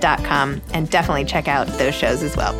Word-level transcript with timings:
com 0.00 0.60
and 0.72 0.88
definitely 0.90 1.24
check 1.24 1.48
out 1.48 1.66
those 1.78 1.94
shows 1.94 2.22
as 2.22 2.36
well. 2.36 2.54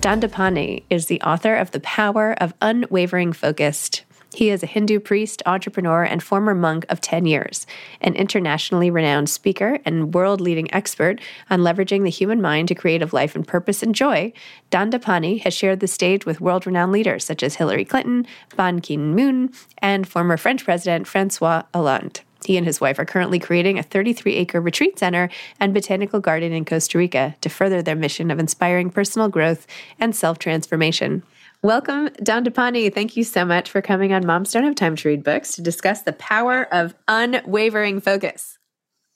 Dandapani 0.00 0.82
is 0.90 1.06
the 1.06 1.20
author 1.22 1.54
of 1.54 1.70
The 1.70 1.80
Power 1.80 2.34
of 2.38 2.52
Unwavering 2.60 3.32
Focus. 3.32 4.02
He 4.34 4.50
is 4.50 4.62
a 4.62 4.66
Hindu 4.66 4.98
priest, 4.98 5.42
entrepreneur, 5.46 6.02
and 6.02 6.22
former 6.22 6.54
monk 6.54 6.84
of 6.88 7.00
10 7.00 7.24
years, 7.24 7.66
an 8.00 8.14
internationally 8.14 8.90
renowned 8.90 9.30
speaker 9.30 9.78
and 9.84 10.12
world 10.12 10.40
leading 10.40 10.72
expert 10.74 11.20
on 11.50 11.60
leveraging 11.60 12.02
the 12.02 12.10
human 12.10 12.42
mind 12.42 12.68
to 12.68 12.74
create 12.74 13.00
a 13.00 13.08
life 13.14 13.36
and 13.36 13.46
purpose 13.46 13.82
and 13.82 13.94
joy. 13.94 14.32
Dandapani 14.70 15.40
has 15.42 15.54
shared 15.54 15.80
the 15.80 15.86
stage 15.86 16.26
with 16.26 16.40
world 16.40 16.66
renowned 16.66 16.92
leaders 16.92 17.24
such 17.24 17.42
as 17.42 17.54
Hillary 17.54 17.84
Clinton, 17.84 18.26
Ban 18.56 18.80
Ki 18.80 18.96
moon, 18.96 19.52
and 19.78 20.06
former 20.06 20.36
French 20.36 20.64
President 20.64 21.06
Francois 21.06 21.62
Hollande. 21.72 22.20
He 22.44 22.56
and 22.56 22.66
his 22.66 22.80
wife 22.80 22.98
are 22.98 23.04
currently 23.04 23.38
creating 23.38 23.78
a 23.78 23.82
33 23.82 24.34
acre 24.34 24.60
retreat 24.60 24.98
center 24.98 25.30
and 25.58 25.72
botanical 25.72 26.20
garden 26.20 26.52
in 26.52 26.64
Costa 26.64 26.98
Rica 26.98 27.34
to 27.40 27.48
further 27.48 27.82
their 27.82 27.96
mission 27.96 28.30
of 28.30 28.38
inspiring 28.38 28.90
personal 28.90 29.28
growth 29.28 29.66
and 29.98 30.14
self 30.14 30.38
transformation. 30.38 31.22
Welcome, 31.62 32.08
Dandapani. 32.22 32.92
Thank 32.92 33.16
you 33.16 33.24
so 33.24 33.44
much 33.44 33.70
for 33.70 33.80
coming 33.80 34.12
on 34.12 34.26
Moms 34.26 34.52
Don't 34.52 34.64
Have 34.64 34.74
Time 34.74 34.96
to 34.96 35.08
Read 35.08 35.24
Books 35.24 35.56
to 35.56 35.62
discuss 35.62 36.02
the 36.02 36.12
power 36.12 36.64
of 36.72 36.94
unwavering 37.08 38.00
focus. 38.00 38.58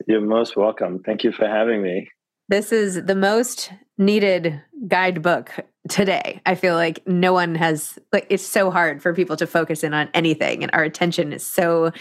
You're 0.07 0.23
most 0.23 0.57
welcome. 0.57 1.01
Thank 1.05 1.25
you 1.25 1.33
for 1.33 1.47
having 1.47 1.83
me. 1.83 2.09
This 2.49 2.73
is 2.73 3.05
the 3.05 3.15
most 3.15 3.71
needed 3.99 4.63
guidebook 4.87 5.53
today. 5.91 6.41
I 6.47 6.55
feel 6.55 6.75
like 6.75 7.07
no 7.07 7.33
one 7.33 7.55
has 7.55 7.99
like 8.13 8.27
it's 8.31 8.47
so 8.47 8.71
hard 8.71 9.03
for 9.03 9.13
people 9.13 9.37
to 9.37 9.47
focus 9.47 9.85
in 9.85 9.93
on 9.93 10.09
anything 10.15 10.63
and 10.63 10.71
our 10.73 10.83
attention 10.83 11.33
is 11.33 11.45
so 11.45 11.93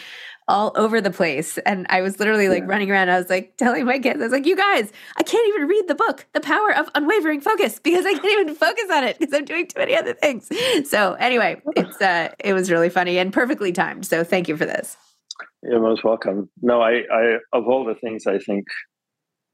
all 0.48 0.72
over 0.76 1.02
the 1.02 1.12
place. 1.12 1.58
And 1.60 1.86
I 1.90 2.02
was 2.02 2.20
literally 2.20 2.48
like 2.48 2.64
yeah. 2.64 2.70
running 2.70 2.92
around. 2.92 3.10
I 3.10 3.18
was 3.18 3.30
like 3.30 3.58
telling 3.58 3.86
my 3.86 4.00
kids, 4.00 4.20
I 4.22 4.24
was 4.24 4.32
like, 4.32 4.46
you 4.46 4.56
guys, 4.56 4.92
I 5.18 5.24
can't 5.24 5.48
even 5.50 5.68
read 5.68 5.88
the 5.88 5.96
book, 5.96 6.26
The 6.34 6.40
Power 6.40 6.74
of 6.76 6.90
Unwavering 6.96 7.42
Focus, 7.42 7.80
because 7.80 8.06
I 8.06 8.14
can't 8.14 8.26
even 8.26 8.56
focus 8.56 8.86
on 8.92 9.04
it 9.04 9.20
because 9.20 9.34
I'm 9.34 9.46
doing 9.46 9.68
too 9.68 9.80
many 9.80 9.96
other 9.96 10.14
things. 10.14 10.50
So 10.90 11.14
anyway, 11.14 11.62
it's 11.76 12.02
uh 12.02 12.30
it 12.40 12.54
was 12.54 12.72
really 12.72 12.90
funny 12.90 13.18
and 13.18 13.34
perfectly 13.34 13.72
timed. 13.72 14.06
So 14.06 14.24
thank 14.24 14.48
you 14.48 14.56
for 14.56 14.66
this. 14.66 14.96
You're 15.64 15.82
most 15.82 16.04
welcome. 16.04 16.50
No, 16.62 16.82
I, 16.82 17.02
I 17.12 17.38
of 17.54 17.68
all 17.68 17.86
the 17.86 17.96
things 17.96 18.26
I 18.26 18.38
think 18.38 18.66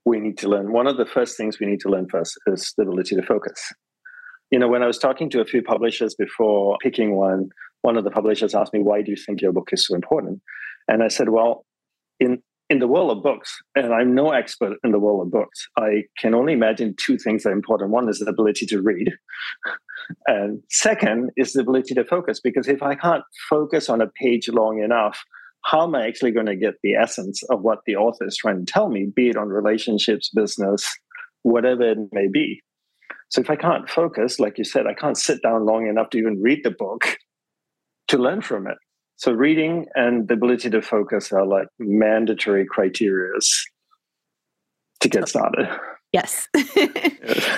we 0.06 0.20
need 0.20 0.38
to 0.40 0.50
learn, 0.50 0.72
one 0.72 0.88
of 0.88 0.98
the 0.98 1.06
first 1.06 1.38
things 1.38 1.60
we 1.60 1.66
need 1.66 1.80
to 1.82 1.90
learn 1.90 2.08
first 2.10 2.38
is 2.48 2.74
the 2.78 2.84
ability 2.84 3.16
to 3.16 3.24
focus. 3.24 3.72
You 4.52 4.60
know, 4.60 4.68
when 4.68 4.84
I 4.84 4.88
was 4.88 5.00
talking 5.00 5.30
to 5.32 5.42
a 5.42 5.46
few 5.46 5.64
publishers 5.64 6.14
before 6.14 6.78
picking 6.84 7.16
one, 7.16 7.50
one 7.82 7.98
of 7.98 8.04
the 8.04 8.12
publishers 8.12 8.54
asked 8.54 8.74
me, 8.74 8.82
Why 8.82 9.02
do 9.02 9.12
you 9.12 9.18
think 9.18 9.42
your 9.42 9.52
book 9.52 9.70
is 9.72 9.88
so 9.88 9.96
important? 9.96 10.42
And 10.88 11.04
I 11.04 11.08
said, 11.08 11.30
well, 11.30 11.66
in 12.20 12.42
in 12.70 12.80
the 12.80 12.88
world 12.88 13.16
of 13.16 13.22
books, 13.22 13.62
and 13.76 13.94
I'm 13.94 14.16
no 14.16 14.32
expert 14.32 14.78
in 14.84 14.92
the 14.92 15.00
world 15.00 15.28
of 15.28 15.32
books, 15.32 15.68
I 15.78 16.06
can 16.18 16.34
only 16.34 16.54
imagine 16.54 16.96
two 16.98 17.18
things 17.18 17.46
are 17.46 17.52
important. 17.52 17.92
One 17.92 18.10
is 18.10 18.20
the 18.20 18.30
ability 18.30 18.66
to 18.68 18.82
read, 18.82 19.12
and 20.28 20.62
second 20.70 21.32
is 21.38 21.54
the 21.54 21.62
ability 21.62 21.94
to 21.96 22.06
focus. 22.06 22.40
Because 22.40 22.68
if 22.68 22.82
I 22.82 22.96
can't 22.96 23.24
focus 23.50 23.90
on 23.90 24.02
a 24.02 24.08
page 24.08 24.50
long 24.50 24.82
enough, 24.82 25.24
how 25.66 25.84
am 25.84 25.96
I 25.96 26.08
actually 26.08 26.32
going 26.32 26.46
to 26.48 26.56
get 26.56 26.76
the 26.84 26.96
essence 26.96 27.44
of 27.50 27.62
what 27.62 27.80
the 27.86 27.96
author 27.96 28.26
is 28.26 28.38
trying 28.38 28.66
to 28.66 28.72
tell 28.72 28.90
me, 28.90 29.08
be 29.14 29.30
it 29.30 29.38
on 29.38 29.50
relationships, 29.50 30.30
business, 30.34 30.88
whatever 31.44 31.84
it 31.84 31.98
may 32.12 32.28
be? 32.28 32.62
So 33.30 33.42
if 33.42 33.50
I 33.50 33.56
can't 33.56 33.90
focus, 33.90 34.40
like 34.40 34.58
you 34.58 34.64
said, 34.64 34.86
I 34.86 34.94
can't 34.94 35.18
sit 35.18 35.42
down 35.42 35.66
long 35.66 35.88
enough 35.88 36.10
to 36.12 36.18
even 36.18 36.42
read 36.42 36.62
the 36.64 36.72
book 36.72 37.18
to 38.10 38.18
learn 38.18 38.42
from 38.42 38.68
it. 38.68 38.78
So 39.16 39.32
reading 39.32 39.88
and 39.96 40.28
the 40.28 40.34
ability 40.34 40.70
to 40.72 40.82
focus 40.82 41.32
are 41.32 41.46
like 41.46 41.68
mandatory 41.80 42.66
criterias 42.66 43.46
to 45.02 45.10
get 45.10 45.30
started. 45.30 45.70
Yes. 46.14 46.48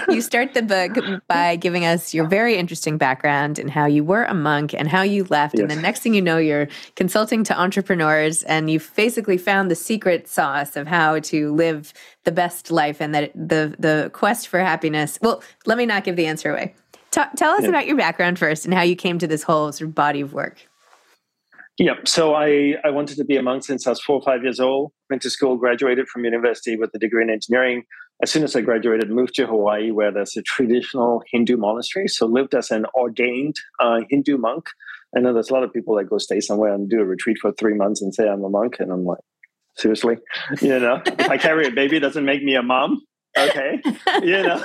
you 0.09 0.21
start 0.21 0.53
the 0.53 0.61
book 0.61 1.21
by 1.27 1.57
giving 1.57 1.85
us 1.85 2.13
your 2.13 2.25
very 2.25 2.55
interesting 2.55 2.97
background 2.97 3.59
and 3.59 3.69
how 3.69 3.85
you 3.85 4.01
were 4.01 4.23
a 4.23 4.33
monk 4.33 4.73
and 4.73 4.87
how 4.87 5.01
you 5.01 5.25
left. 5.25 5.55
Yes. 5.55 5.63
And 5.63 5.71
the 5.71 5.75
next 5.75 5.99
thing 5.99 6.13
you 6.13 6.21
know, 6.21 6.37
you're 6.37 6.69
consulting 6.95 7.43
to 7.43 7.59
entrepreneurs 7.59 8.43
and 8.43 8.69
you've 8.71 8.89
basically 8.95 9.37
found 9.37 9.69
the 9.69 9.75
secret 9.75 10.29
sauce 10.29 10.77
of 10.77 10.87
how 10.87 11.19
to 11.19 11.53
live 11.53 11.93
the 12.23 12.31
best 12.31 12.71
life 12.71 13.01
and 13.01 13.13
that 13.13 13.33
the, 13.35 13.75
the 13.77 14.09
quest 14.13 14.47
for 14.47 14.59
happiness. 14.59 15.19
Well, 15.21 15.43
let 15.65 15.77
me 15.77 15.85
not 15.85 16.05
give 16.05 16.15
the 16.15 16.25
answer 16.25 16.49
away. 16.49 16.75
T- 17.11 17.21
tell 17.35 17.51
us 17.51 17.63
yeah. 17.63 17.69
about 17.69 17.87
your 17.87 17.97
background 17.97 18.39
first 18.39 18.63
and 18.63 18.73
how 18.73 18.83
you 18.83 18.95
came 18.95 19.19
to 19.19 19.27
this 19.27 19.43
whole 19.43 19.69
sort 19.73 19.89
of 19.89 19.95
body 19.95 20.21
of 20.21 20.31
work. 20.31 20.65
Yeah, 21.77 21.95
so 22.05 22.35
I, 22.35 22.75
I 22.85 22.89
wanted 22.89 23.17
to 23.17 23.25
be 23.25 23.35
a 23.35 23.43
monk 23.43 23.65
since 23.65 23.85
I 23.85 23.89
was 23.89 24.01
four 24.01 24.15
or 24.15 24.21
five 24.21 24.43
years 24.43 24.61
old. 24.61 24.93
Went 25.09 25.21
to 25.23 25.29
school, 25.29 25.57
graduated 25.57 26.07
from 26.07 26.23
university 26.23 26.77
with 26.77 26.91
a 26.93 26.99
degree 26.99 27.23
in 27.23 27.29
engineering 27.29 27.83
as 28.23 28.31
soon 28.31 28.43
as 28.43 28.55
I 28.55 28.61
graduated, 28.61 29.09
moved 29.09 29.35
to 29.35 29.45
Hawaii, 29.45 29.91
where 29.91 30.11
there's 30.11 30.37
a 30.37 30.41
traditional 30.41 31.21
Hindu 31.31 31.57
monastery. 31.57 32.07
So 32.07 32.25
lived 32.25 32.55
as 32.55 32.71
an 32.71 32.85
ordained 32.95 33.55
uh, 33.79 34.01
Hindu 34.09 34.37
monk. 34.37 34.69
I 35.15 35.19
know 35.19 35.33
there's 35.33 35.49
a 35.49 35.53
lot 35.53 35.63
of 35.63 35.73
people 35.73 35.95
that 35.95 36.05
go 36.05 36.17
stay 36.17 36.39
somewhere 36.39 36.73
and 36.73 36.89
do 36.89 36.99
a 36.99 37.05
retreat 37.05 37.37
for 37.41 37.51
three 37.53 37.73
months 37.73 38.01
and 38.01 38.13
say 38.13 38.27
I'm 38.27 38.43
a 38.43 38.49
monk, 38.49 38.77
and 38.79 38.91
I'm 38.91 39.05
like, 39.05 39.19
seriously, 39.75 40.17
you 40.61 40.79
know, 40.79 41.01
if 41.05 41.29
I 41.29 41.37
carry 41.37 41.67
a 41.67 41.71
baby, 41.71 41.99
doesn't 41.99 42.25
make 42.25 42.43
me 42.43 42.55
a 42.55 42.63
mom. 42.63 43.01
Okay, 43.37 43.81
you 44.23 44.43
know. 44.43 44.63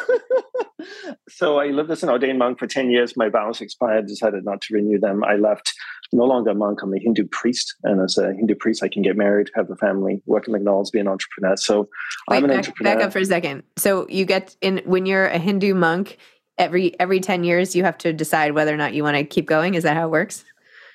so 1.29 1.59
I 1.59 1.67
lived 1.67 1.91
as 1.91 2.03
an 2.03 2.09
ordained 2.09 2.39
monk 2.39 2.59
for 2.59 2.67
ten 2.67 2.91
years. 2.91 3.17
My 3.17 3.29
vows 3.29 3.61
expired. 3.61 4.07
Decided 4.07 4.45
not 4.45 4.61
to 4.63 4.75
renew 4.75 4.99
them. 4.99 5.25
I 5.25 5.37
left 5.37 5.73
no 6.13 6.25
longer 6.25 6.51
a 6.51 6.55
monk. 6.55 6.81
I'm 6.83 6.95
a 6.95 6.99
Hindu 6.99 7.27
priest, 7.27 7.75
and 7.83 8.01
as 8.01 8.17
a 8.17 8.33
Hindu 8.33 8.55
priest, 8.55 8.83
I 8.83 8.89
can 8.89 9.03
get 9.03 9.17
married, 9.17 9.51
have 9.55 9.71
a 9.71 9.77
family, 9.77 10.23
work 10.27 10.45
at 10.45 10.51
McDonald's, 10.51 10.91
be 10.91 11.01
an 11.01 11.09
entrepreneur. 11.09 11.57
So 11.57 11.89
Wait, 12.29 12.37
I'm 12.37 12.45
an 12.45 12.51
back, 12.51 12.59
entrepreneur. 12.59 12.95
Back 12.97 13.05
up 13.05 13.13
for 13.13 13.19
a 13.19 13.25
second. 13.25 13.63
So 13.77 14.07
you 14.09 14.25
get 14.25 14.57
in 14.61 14.83
when 14.85 15.07
you're 15.07 15.27
a 15.27 15.39
Hindu 15.39 15.75
monk. 15.75 16.19
Every 16.59 16.99
every 17.01 17.21
ten 17.21 17.43
years, 17.43 17.75
you 17.75 17.85
have 17.85 17.99
to 17.99 18.13
decide 18.13 18.53
whether 18.53 18.73
or 18.73 18.77
not 18.77 18.93
you 18.93 19.03
want 19.03 19.17
to 19.17 19.25
keep 19.25 19.47
going. 19.47 19.75
Is 19.75 19.83
that 19.83 19.97
how 19.97 20.07
it 20.07 20.11
works? 20.11 20.45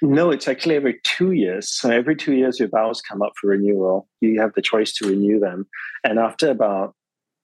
No, 0.01 0.29
it's 0.29 0.47
actually 0.47 0.75
every 0.75 0.99
two 1.03 1.31
years. 1.31 1.71
So 1.71 1.89
every 1.89 2.15
two 2.15 2.33
years, 2.33 2.59
your 2.59 2.69
vows 2.69 3.01
come 3.01 3.21
up 3.21 3.33
for 3.39 3.47
renewal. 3.47 4.07
You 4.21 4.39
have 4.39 4.53
the 4.53 4.61
choice 4.61 4.93
to 4.93 5.07
renew 5.07 5.39
them, 5.39 5.65
and 6.03 6.19
after 6.19 6.51
about 6.51 6.93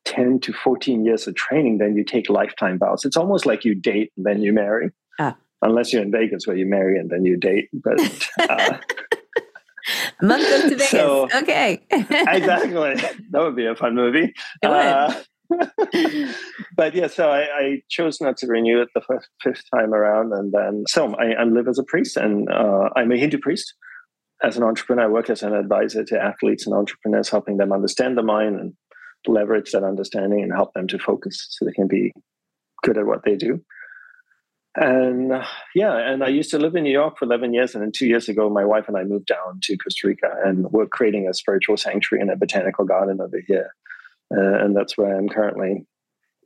10 0.06 0.39
to 0.42 0.53
14 0.53 1.06
years 1.06 1.27
of 1.27 1.36
training, 1.36 1.77
then 1.77 1.95
you 1.95 2.03
take 2.03 2.30
lifetime 2.30 2.80
vows. 2.80 3.06
It's 3.06 3.18
almost 3.18 3.45
like 3.45 3.63
you 3.65 3.75
date 3.75 4.12
and 4.18 4.25
then 4.25 4.42
you 4.42 4.53
marry. 4.53 4.92
Ah 5.19 5.38
unless 5.62 5.94
you're 5.94 6.01
in 6.01 6.12
Vegas 6.12 6.48
where 6.48 6.56
you 6.56 6.65
marry 6.65 6.98
and 6.98 7.09
then 7.09 7.25
you 7.25 7.38
date. 7.38 7.69
But 7.74 8.00
uh, 8.39 8.77
month 10.21 10.48
to 10.48 10.69
Vegas. 10.69 10.89
So, 10.89 11.27
okay, 11.33 11.81
exactly. 11.92 12.95
That 13.31 13.42
would 13.42 13.56
be 13.56 13.65
a 13.65 13.75
fun 13.75 13.95
movie. 13.95 14.33
It 14.62 14.65
uh, 14.65 15.13
but 16.77 16.95
yeah, 16.95 17.07
so 17.07 17.30
I, 17.30 17.42
I, 17.42 17.81
chose 17.89 18.21
not 18.21 18.38
to 18.38 18.47
renew 18.47 18.81
it 18.81 18.88
the 18.95 19.01
first, 19.01 19.27
fifth 19.42 19.63
time 19.75 19.94
around, 19.94 20.31
and 20.31 20.54
then 20.54 20.86
so 20.88 21.13
I, 21.15 21.42
I 21.42 21.44
live 21.44 21.68
as 21.68 21.77
a 21.77 21.83
priest, 21.83 22.15
and 22.15 22.50
uh, 22.50 22.89
I'm 22.95 23.12
a 23.12 23.18
Hindu 23.18 23.38
priest. 23.38 23.74
As 24.44 24.56
an 24.56 24.63
entrepreneur, 24.63 25.04
I 25.04 25.07
work 25.07 25.30
as 25.30 25.44
an 25.44 25.54
advisor 25.54 26.06
to 26.06 26.19
athletes 26.19 26.65
and 26.65 26.74
entrepreneurs, 26.74 27.30
helping 27.30 27.57
them 27.57 27.74
understand 27.74 28.18
the 28.18 28.24
mind 28.24 28.59
and 28.59 28.74
leverage 29.27 29.71
that 29.71 29.83
understanding 29.83 30.44
and 30.44 30.51
help 30.51 30.73
them 30.73 30.88
to 30.88 31.00
focus 31.00 31.47
so 31.50 31.65
they 31.65 31.71
can 31.71 31.88
be 31.88 32.12
good 32.83 32.97
at 32.97 33.06
what 33.06 33.23
they 33.23 33.35
do 33.35 33.63
and 34.75 35.33
uh, 35.33 35.45
yeah, 35.75 35.97
and 35.97 36.23
I 36.23 36.29
used 36.29 36.50
to 36.51 36.57
live 36.57 36.75
in 36.75 36.83
New 36.83 36.91
York 36.91 37.18
for 37.18 37.25
11 37.25 37.53
years. 37.53 37.75
And 37.75 37.83
then 37.83 37.91
two 37.94 38.07
years 38.07 38.29
ago, 38.29 38.50
my 38.50 38.63
wife 38.63 38.85
and 38.88 38.95
I 38.95 39.03
moved 39.03 39.25
down 39.25 39.59
to 39.63 39.77
Costa 39.77 40.07
Rica 40.07 40.33
and 40.45 40.71
we're 40.71 40.88
creating 40.88 41.27
a 41.27 41.33
spiritual 41.33 41.75
sanctuary 41.75 42.21
and 42.21 42.31
a 42.31 42.38
botanical 42.38 42.85
garden 42.85 43.19
over 43.19 43.41
here. 43.45 43.75
Uh, 44.33 44.63
and 44.63 44.75
that's 44.75 44.97
where 44.97 45.18
I'm 45.18 45.27
currently. 45.27 45.85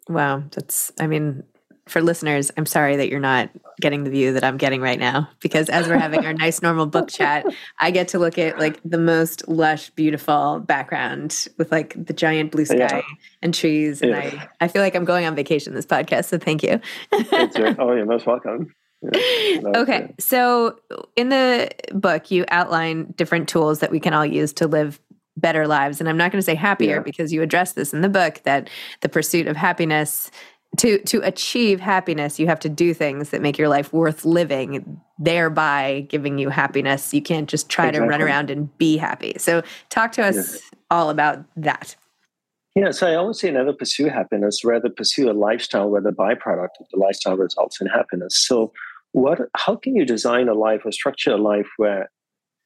Wow. 0.10 0.44
That's, 0.52 0.92
I 1.00 1.06
mean, 1.06 1.44
for 1.88 2.02
listeners, 2.02 2.52
I'm 2.58 2.66
sorry 2.66 2.96
that 2.96 3.10
you're 3.10 3.20
not 3.20 3.50
getting 3.80 4.04
the 4.04 4.10
view 4.10 4.34
that 4.34 4.44
I'm 4.44 4.58
getting 4.58 4.82
right 4.82 5.00
now 5.00 5.30
because 5.40 5.70
as 5.70 5.88
we're 5.88 6.00
having 6.00 6.26
our 6.26 6.34
nice 6.46 6.62
normal 6.62 6.88
book 6.88 7.10
chat, 7.10 7.46
I 7.80 7.92
get 7.92 8.08
to 8.10 8.20
look 8.20 8.38
at 8.40 8.58
like 8.58 8.80
the 8.84 8.98
most 8.98 9.48
lush, 9.48 9.92
beautiful 9.92 10.60
background 10.60 11.48
with 11.58 11.72
like 11.72 11.94
the 12.04 12.14
giant 12.14 12.52
blue 12.52 12.66
sky 12.66 12.76
yeah. 12.78 13.02
and 13.44 13.54
trees. 13.54 14.02
And 14.02 14.12
yeah. 14.12 14.48
I, 14.60 14.66
I 14.66 14.68
feel 14.68 14.82
like 14.82 14.96
I'm 14.96 15.06
going 15.06 15.26
on 15.26 15.36
vacation 15.36 15.76
this 15.76 15.86
podcast. 15.86 16.26
So 16.26 16.40
thank 16.40 16.64
you. 16.64 16.82
oh, 17.14 17.94
you're 17.94 18.06
most 18.06 18.26
welcome. 18.26 18.74
Yeah, 19.02 19.62
okay. 19.76 20.16
So 20.18 20.80
in 21.16 21.30
the 21.30 21.70
book, 21.94 22.32
you 22.32 22.46
outline 22.48 23.14
different 23.16 23.48
tools 23.48 23.80
that 23.80 23.92
we 23.92 24.00
can 24.00 24.14
all 24.14 24.26
use 24.26 24.54
to 24.54 24.68
live 24.68 25.00
better 25.38 25.68
lives. 25.68 26.00
And 26.00 26.10
I'm 26.10 26.18
not 26.18 26.32
going 26.32 26.40
to 26.40 26.46
say 26.46 26.56
happier 26.56 27.02
because 27.02 27.34
you 27.34 27.42
address 27.42 27.74
this 27.74 27.94
in 27.94 28.02
the 28.02 28.10
book 28.10 28.42
that 28.44 28.70
the 29.02 29.10
pursuit 29.10 29.48
of 29.48 29.58
happiness 29.58 30.32
to 30.78 31.00
to 31.00 31.20
achieve 31.22 31.80
happiness 31.80 32.40
you 32.40 32.48
have 32.48 32.60
to 32.60 32.70
do 32.70 32.94
things 32.94 33.30
that 33.30 33.42
make 33.42 33.58
your 33.58 33.70
life 33.70 33.92
worth 33.94 34.26
living 34.26 35.02
thereby 35.20 36.06
giving 36.10 36.38
you 36.38 36.50
happiness 36.50 37.14
you 37.14 37.22
can't 37.22 37.50
just 37.50 37.70
try 37.70 37.88
exactly. 37.88 38.08
to 38.08 38.10
run 38.10 38.22
around 38.22 38.50
and 38.50 38.78
be 38.78 38.98
happy 38.98 39.34
so 39.38 39.62
talk 39.90 40.12
to 40.12 40.24
us 40.24 40.36
yes. 40.36 40.62
all 40.90 41.10
about 41.10 41.44
that 41.56 41.96
yeah, 42.76 42.92
so 42.92 43.08
I 43.08 43.16
always 43.16 43.40
say 43.40 43.50
never 43.52 43.72
pursue 43.72 44.10
happiness, 44.10 44.66
rather 44.66 44.90
pursue 44.90 45.32
a 45.32 45.32
lifestyle 45.32 45.90
where 45.90 46.02
the 46.02 46.12
byproduct 46.12 46.82
of 46.82 46.88
the 46.92 47.00
lifestyle 47.00 47.38
results 47.38 47.80
in 47.80 47.88
happiness. 47.88 48.38
So, 48.38 48.74
what? 49.14 49.40
How 49.56 49.78
can 49.78 49.96
you 49.96 50.06
design 50.06 50.50
a 50.50 50.54
life 50.54 50.82
or 50.84 50.92
structure 50.92 51.32
a 51.32 51.38
life 51.38 51.70
where 51.78 52.10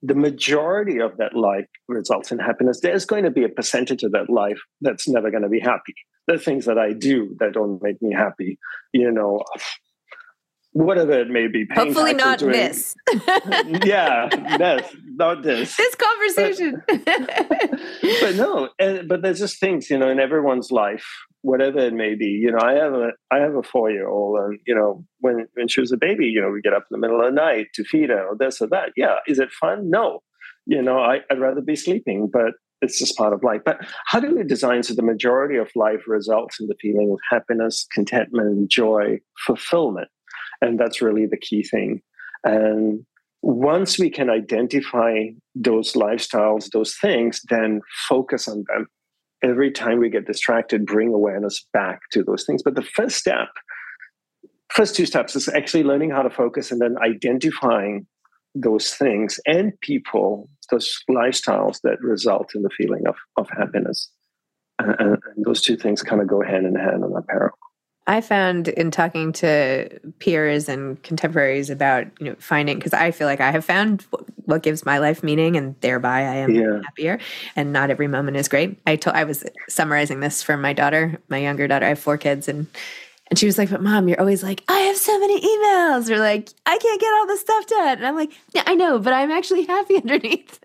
the 0.02 0.16
majority 0.16 1.00
of 1.00 1.18
that 1.18 1.36
life 1.36 1.68
results 1.88 2.32
in 2.32 2.40
happiness? 2.40 2.80
There's 2.82 3.06
going 3.06 3.24
to 3.26 3.32
be 3.32 3.44
a 3.44 3.50
percentage 3.50 4.04
of 4.04 4.12
that 4.14 4.30
life 4.30 4.60
that's 4.82 5.08
never 5.08 5.30
going 5.32 5.44
to 5.44 5.50
be 5.50 5.60
happy 5.60 5.96
the 6.30 6.38
things 6.38 6.66
that 6.66 6.78
I 6.78 6.94
do 6.94 7.36
that 7.40 7.54
don't 7.54 7.82
make 7.82 8.02
me 8.02 8.14
happy, 8.14 8.60
you 8.94 9.12
know, 9.12 9.44
whatever 10.74 11.20
it 11.20 11.28
may 11.28 11.48
be. 11.48 11.68
Hopefully 11.74 12.14
not 12.14 12.40
this. 12.40 12.96
yeah, 13.84 14.30
this, 14.58 14.96
not 15.16 15.42
this. 15.42 15.76
This 15.76 15.96
conversation. 15.96 16.84
But, 16.88 17.26
but 18.22 18.36
no, 18.36 18.70
and, 18.78 19.10
but 19.10 19.24
there's 19.24 19.40
just 19.40 19.60
things, 19.60 19.90
you 19.90 19.98
know, 19.98 20.10
in 20.10 20.20
everyone's 20.20 20.72
life, 20.72 21.06
whatever 21.42 21.80
it 21.80 21.94
may 21.94 22.16
be. 22.16 22.26
You 22.26 22.52
know, 22.52 22.60
I 22.62 22.74
have 22.74 22.94
a 22.94 23.10
I 23.32 23.40
have 23.40 23.56
a 23.56 23.64
four 23.64 23.92
year 23.92 24.08
old, 24.08 24.40
and 24.40 24.60
you 24.66 24.76
know, 24.76 25.06
when 25.20 25.48
when 25.54 25.68
she 25.68 25.82
was 25.82 25.92
a 25.92 25.98
baby, 25.98 26.26
you 26.26 26.42
know, 26.42 26.50
we 26.50 26.62
get 26.62 26.74
up 26.74 26.86
in 26.90 27.00
the 27.00 27.00
middle 27.00 27.20
of 27.20 27.28
the 27.28 27.32
night 27.32 27.68
to 27.76 27.84
feed 27.84 28.10
her 28.10 28.28
or 28.28 28.36
this 28.38 28.62
or 28.62 28.68
that. 28.68 28.92
Yeah, 28.96 29.18
is 29.28 29.40
it 29.40 29.52
fun? 29.52 29.90
No. 29.90 30.22
You 30.66 30.82
know, 30.82 31.00
I, 31.00 31.22
I'd 31.32 31.40
rather 31.40 31.62
be 31.62 31.76
sleeping, 31.76 32.30
but 32.32 32.54
it's 32.82 33.00
just 33.00 33.18
part 33.18 33.34
of 33.34 33.44
life. 33.44 33.62
But 33.66 33.80
how 34.06 34.20
do 34.20 34.36
we 34.36 34.44
design 34.44 34.84
so 34.84 34.94
the 34.94 35.02
majority 35.02 35.58
of 35.58 35.70
life 35.76 36.02
results 36.08 36.60
in 36.60 36.68
the 36.68 36.76
feeling 36.80 37.12
of 37.12 37.20
happiness, 37.30 37.88
contentment, 37.94 38.70
joy, 38.70 39.20
fulfillment? 39.46 40.10
And 40.62 40.80
that's 40.80 41.02
really 41.02 41.26
the 41.26 41.38
key 41.38 41.64
thing. 41.64 42.02
And 42.44 43.06
once 43.42 43.98
we 43.98 44.10
can 44.10 44.30
identify 44.30 45.24
those 45.56 45.94
lifestyles, 45.94 46.70
those 46.72 46.96
things, 46.96 47.42
then 47.50 47.82
focus 48.08 48.48
on 48.48 48.64
them. 48.68 48.88
Every 49.44 49.72
time 49.72 50.00
we 50.00 50.10
get 50.10 50.28
distracted, 50.28 50.86
bring 50.86 51.14
awareness 51.14 51.66
back 51.72 52.02
to 52.12 52.24
those 52.24 52.46
things. 52.46 52.62
But 52.64 52.76
the 52.76 52.82
first 52.82 53.18
step, 53.18 53.48
first 54.72 54.96
two 54.96 55.06
steps 55.06 55.36
is 55.36 55.48
actually 55.48 55.84
learning 55.84 56.12
how 56.12 56.24
to 56.24 56.30
focus 56.30 56.72
and 56.72 56.82
then 56.82 56.96
identifying 57.02 58.06
those 58.56 58.94
things 58.94 59.40
and 59.46 59.80
people, 59.82 60.50
those 60.72 60.94
lifestyles 61.10 61.80
that 61.84 62.02
result 62.02 62.52
in 62.56 62.64
the 62.64 62.70
feeling 62.78 63.04
of, 63.08 63.16
of 63.38 63.48
happiness. 63.50 64.12
And, 64.80 64.96
and 65.00 65.18
those 65.46 65.62
two 65.62 65.78
things 65.78 66.02
kind 66.02 66.22
of 66.22 66.28
go 66.28 66.42
hand 66.42 66.66
in 66.66 66.76
hand 66.76 67.04
and 67.04 67.14
are 67.16 67.22
parallel. 67.22 67.58
I 68.10 68.22
found 68.22 68.70
in 68.70 68.90
talking 68.90 69.32
to 69.34 70.00
peers 70.18 70.68
and 70.68 71.02
contemporaries 71.04 71.70
about 71.70 72.08
you 72.20 72.30
know 72.30 72.36
finding 72.40 72.80
because 72.80 72.92
I 72.92 73.12
feel 73.12 73.28
like 73.28 73.40
I 73.40 73.52
have 73.52 73.64
found 73.64 74.08
what 74.46 74.64
gives 74.64 74.84
my 74.84 74.98
life 74.98 75.22
meaning 75.22 75.56
and 75.56 75.76
thereby 75.82 76.22
I 76.22 76.36
am 76.38 76.50
yeah. 76.50 76.82
happier 76.84 77.20
and 77.56 77.72
not 77.72 77.92
every 77.92 78.08
moment 78.08 78.36
is 78.36 78.48
great. 78.48 78.80
I 78.88 78.96
told 78.96 79.16
I 79.16 79.26
was 79.26 79.46
summarizing 79.68 80.22
this 80.22 80.42
for 80.42 80.58
my 80.58 80.74
daughter, 80.74 81.22
my 81.30 81.38
younger 81.38 81.68
daughter. 81.68 81.86
I 81.86 81.90
have 81.90 82.00
four 82.00 82.18
kids 82.18 82.48
and 82.48 82.66
and 83.30 83.38
she 83.38 83.46
was 83.46 83.60
like, 83.60 83.70
But 83.70 83.84
mom, 83.84 84.08
you're 84.08 84.20
always 84.20 84.42
like, 84.42 84.64
I 84.68 84.80
have 84.80 84.98
so 84.98 85.20
many 85.20 85.40
emails. 85.40 86.10
Or 86.10 86.18
like, 86.18 86.50
I 86.66 86.80
can't 86.80 87.00
get 87.00 87.14
all 87.14 87.28
this 87.28 87.42
stuff 87.42 87.68
done. 87.68 87.98
And 88.00 88.08
I'm 88.08 88.16
like, 88.16 88.32
Yeah, 88.56 88.64
I 88.66 88.74
know, 88.74 88.98
but 88.98 89.14
I'm 89.14 89.30
actually 89.30 89.66
happy 89.66 89.96
underneath. 90.02 90.60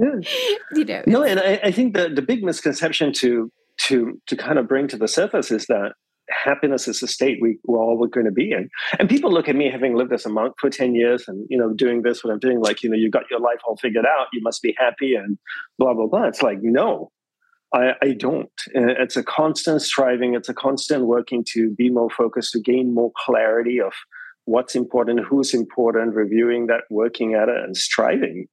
yeah. 0.00 0.20
You 0.74 0.86
know. 0.86 1.02
No, 1.06 1.22
and 1.22 1.38
I, 1.38 1.60
I 1.64 1.70
think 1.70 1.94
the, 1.94 2.08
the 2.08 2.22
big 2.22 2.42
misconception 2.42 3.12
to 3.14 3.52
to 3.88 4.18
to 4.26 4.36
kind 4.36 4.58
of 4.58 4.68
bring 4.68 4.88
to 4.88 4.96
the 4.96 5.08
surface 5.08 5.50
is 5.50 5.66
that 5.66 5.92
happiness 6.30 6.88
is 6.88 7.02
a 7.02 7.08
state 7.08 7.38
we, 7.40 7.58
we're 7.64 7.78
all 7.78 8.06
going 8.06 8.26
to 8.26 8.32
be 8.32 8.52
in. 8.52 8.68
And 8.98 9.08
people 9.08 9.32
look 9.32 9.48
at 9.48 9.56
me 9.56 9.70
having 9.70 9.96
lived 9.96 10.12
as 10.12 10.26
a 10.26 10.30
monk 10.30 10.54
for 10.58 10.70
10 10.70 10.94
years 10.94 11.24
and, 11.28 11.46
you 11.50 11.58
know, 11.58 11.72
doing 11.72 12.02
this, 12.02 12.22
what 12.22 12.32
I'm 12.32 12.38
doing, 12.38 12.60
like, 12.60 12.82
you 12.82 12.90
know, 12.90 12.96
you've 12.96 13.12
got 13.12 13.30
your 13.30 13.40
life 13.40 13.58
all 13.66 13.76
figured 13.76 14.06
out. 14.06 14.26
You 14.32 14.40
must 14.42 14.62
be 14.62 14.74
happy 14.78 15.14
and 15.14 15.38
blah, 15.78 15.94
blah, 15.94 16.06
blah. 16.06 16.24
It's 16.24 16.42
like, 16.42 16.58
no, 16.62 17.10
I, 17.74 17.92
I, 18.02 18.12
don't. 18.12 18.50
It's 18.74 19.16
a 19.16 19.22
constant 19.22 19.82
striving. 19.82 20.34
It's 20.34 20.48
a 20.48 20.54
constant 20.54 21.06
working 21.06 21.44
to 21.52 21.70
be 21.70 21.90
more 21.90 22.10
focused, 22.10 22.52
to 22.52 22.60
gain 22.60 22.94
more 22.94 23.12
clarity 23.16 23.80
of 23.80 23.92
what's 24.44 24.74
important, 24.74 25.20
who's 25.28 25.54
important, 25.54 26.14
reviewing 26.14 26.66
that, 26.66 26.82
working 26.90 27.34
at 27.34 27.48
it, 27.48 27.56
and 27.56 27.76
striving. 27.76 28.46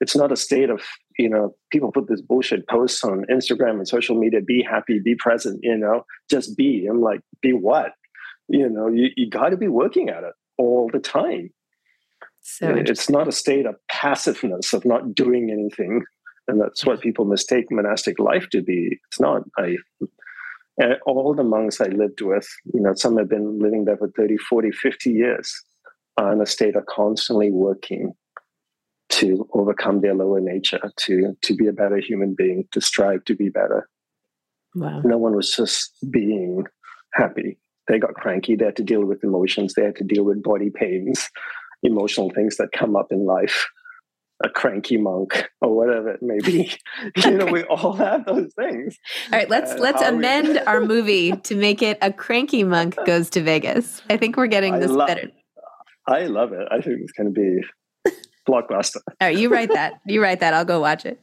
It's 0.00 0.16
not 0.16 0.32
a 0.32 0.36
state 0.36 0.70
of 0.70 0.82
you 1.18 1.28
know, 1.28 1.54
people 1.70 1.92
put 1.92 2.08
this 2.08 2.20
bullshit 2.20 2.68
posts 2.68 3.02
on 3.04 3.24
Instagram 3.30 3.78
and 3.78 3.88
social 3.88 4.16
media, 4.18 4.40
be 4.40 4.62
happy, 4.62 5.00
be 5.02 5.14
present, 5.14 5.60
you 5.62 5.76
know, 5.76 6.04
just 6.30 6.56
be. 6.56 6.86
I'm 6.88 7.00
like, 7.00 7.20
be 7.40 7.52
what? 7.52 7.92
You 8.48 8.68
know, 8.68 8.88
you, 8.88 9.08
you 9.16 9.28
got 9.28 9.50
to 9.50 9.56
be 9.56 9.68
working 9.68 10.08
at 10.08 10.24
it 10.24 10.34
all 10.58 10.90
the 10.92 10.98
time. 10.98 11.50
So 12.42 12.68
it's 12.68 13.10
not 13.10 13.26
a 13.26 13.32
state 13.32 13.66
of 13.66 13.74
passiveness, 13.88 14.72
of 14.72 14.84
not 14.84 15.14
doing 15.14 15.50
anything. 15.50 16.04
And 16.46 16.60
that's 16.60 16.86
what 16.86 17.00
people 17.00 17.24
mistake 17.24 17.66
monastic 17.70 18.20
life 18.20 18.46
to 18.52 18.62
be. 18.62 19.00
It's 19.08 19.18
not. 19.18 19.42
I, 19.58 19.76
eh, 20.80 20.94
all 21.04 21.34
the 21.34 21.42
monks 21.42 21.80
I 21.80 21.86
lived 21.86 22.20
with, 22.20 22.46
you 22.72 22.80
know, 22.80 22.94
some 22.94 23.16
have 23.16 23.28
been 23.28 23.58
living 23.58 23.84
there 23.84 23.96
for 23.96 24.10
30, 24.16 24.36
40, 24.36 24.70
50 24.70 25.10
years, 25.10 25.52
are 26.18 26.32
in 26.32 26.40
a 26.40 26.46
state 26.46 26.76
of 26.76 26.86
constantly 26.86 27.50
working 27.50 28.14
to 29.08 29.48
overcome 29.54 30.00
their 30.00 30.14
lower 30.14 30.40
nature, 30.40 30.80
to 30.96 31.36
to 31.42 31.54
be 31.54 31.66
a 31.66 31.72
better 31.72 31.98
human 31.98 32.34
being, 32.36 32.64
to 32.72 32.80
strive 32.80 33.24
to 33.24 33.34
be 33.34 33.48
better. 33.48 33.88
Wow. 34.74 35.00
No 35.04 35.16
one 35.16 35.34
was 35.34 35.54
just 35.54 35.92
being 36.10 36.64
happy. 37.14 37.58
They 37.88 37.98
got 37.98 38.14
cranky. 38.14 38.56
They 38.56 38.66
had 38.66 38.76
to 38.76 38.82
deal 38.82 39.04
with 39.04 39.22
emotions. 39.22 39.74
They 39.74 39.84
had 39.84 39.96
to 39.96 40.04
deal 40.04 40.24
with 40.24 40.42
body 40.42 40.70
pains, 40.70 41.30
emotional 41.82 42.30
things 42.30 42.56
that 42.56 42.72
come 42.72 42.96
up 42.96 43.08
in 43.10 43.24
life. 43.24 43.66
A 44.44 44.50
cranky 44.50 44.98
monk 44.98 45.48
or 45.62 45.74
whatever 45.74 46.10
it 46.10 46.20
may 46.20 46.38
be. 46.44 46.70
you 47.24 47.30
know, 47.30 47.46
we 47.46 47.62
all 47.64 47.94
have 47.94 48.26
those 48.26 48.52
things. 48.52 48.98
All 49.32 49.38
right, 49.38 49.48
let's 49.48 49.78
let's 49.80 50.02
amend 50.02 50.48
we... 50.48 50.58
our 50.66 50.82
movie 50.82 51.32
to 51.32 51.54
make 51.54 51.80
it 51.80 51.96
a 52.02 52.12
cranky 52.12 52.62
monk 52.62 52.98
goes 53.06 53.30
to 53.30 53.42
Vegas. 53.42 54.02
I 54.10 54.18
think 54.18 54.36
we're 54.36 54.46
getting 54.48 54.78
this 54.78 54.90
lo- 54.90 55.06
better. 55.06 55.30
I 56.06 56.26
love 56.26 56.52
it. 56.52 56.68
I 56.70 56.82
think 56.82 56.98
it's 57.00 57.12
going 57.12 57.32
to 57.32 57.40
be 57.40 57.66
blockbuster. 58.48 59.00
All 59.20 59.28
right, 59.28 59.36
you 59.36 59.48
write 59.48 59.72
that. 59.72 60.00
You 60.06 60.22
write 60.22 60.40
that. 60.40 60.54
I'll 60.54 60.64
go 60.64 60.80
watch 60.80 61.04
it. 61.04 61.20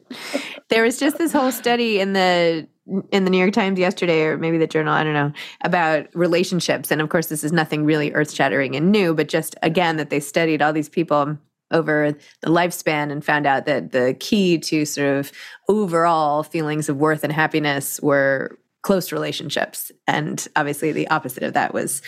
There 0.68 0.82
was 0.82 0.98
just 0.98 1.18
this 1.18 1.32
whole 1.32 1.52
study 1.52 2.00
in 2.00 2.12
the 2.12 2.66
in 3.10 3.24
the 3.24 3.30
New 3.30 3.38
York 3.38 3.52
Times 3.52 3.78
yesterday, 3.78 4.22
or 4.22 4.36
maybe 4.36 4.58
the 4.58 4.66
Journal, 4.66 4.92
I 4.92 5.04
don't 5.04 5.14
know, 5.14 5.32
about 5.62 6.06
relationships. 6.14 6.90
And 6.90 7.00
of 7.00 7.08
course, 7.08 7.28
this 7.28 7.42
is 7.42 7.52
nothing 7.52 7.84
really 7.84 8.12
earth 8.12 8.30
shattering 8.30 8.76
and 8.76 8.92
new, 8.92 9.14
but 9.14 9.28
just 9.28 9.56
again 9.62 9.96
that 9.96 10.10
they 10.10 10.20
studied 10.20 10.60
all 10.60 10.72
these 10.72 10.88
people 10.88 11.38
over 11.70 12.12
the 12.42 12.48
lifespan 12.48 13.10
and 13.10 13.24
found 13.24 13.46
out 13.46 13.66
that 13.66 13.92
the 13.92 14.14
key 14.20 14.58
to 14.58 14.84
sort 14.84 15.16
of 15.16 15.32
overall 15.68 16.42
feelings 16.42 16.88
of 16.88 16.96
worth 16.98 17.24
and 17.24 17.32
happiness 17.32 18.00
were 18.00 18.58
close 18.82 19.10
relationships. 19.12 19.90
And 20.06 20.46
obviously, 20.56 20.92
the 20.92 21.08
opposite 21.08 21.42
of 21.42 21.54
that 21.54 21.74
was 21.74 22.02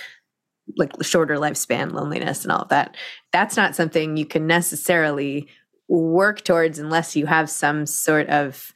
like 0.77 0.93
shorter 1.03 1.37
lifespan, 1.37 1.93
loneliness, 1.93 2.43
and 2.43 2.53
all 2.53 2.63
of 2.63 2.69
that. 2.69 2.97
That's 3.33 3.57
not 3.57 3.77
something 3.77 4.17
you 4.17 4.27
can 4.27 4.47
necessarily 4.47 5.49
work 5.89 6.43
towards 6.43 6.79
unless 6.79 7.15
you 7.15 7.27
have 7.27 7.49
some 7.49 7.87
sort 7.87 8.29
of 8.29 8.73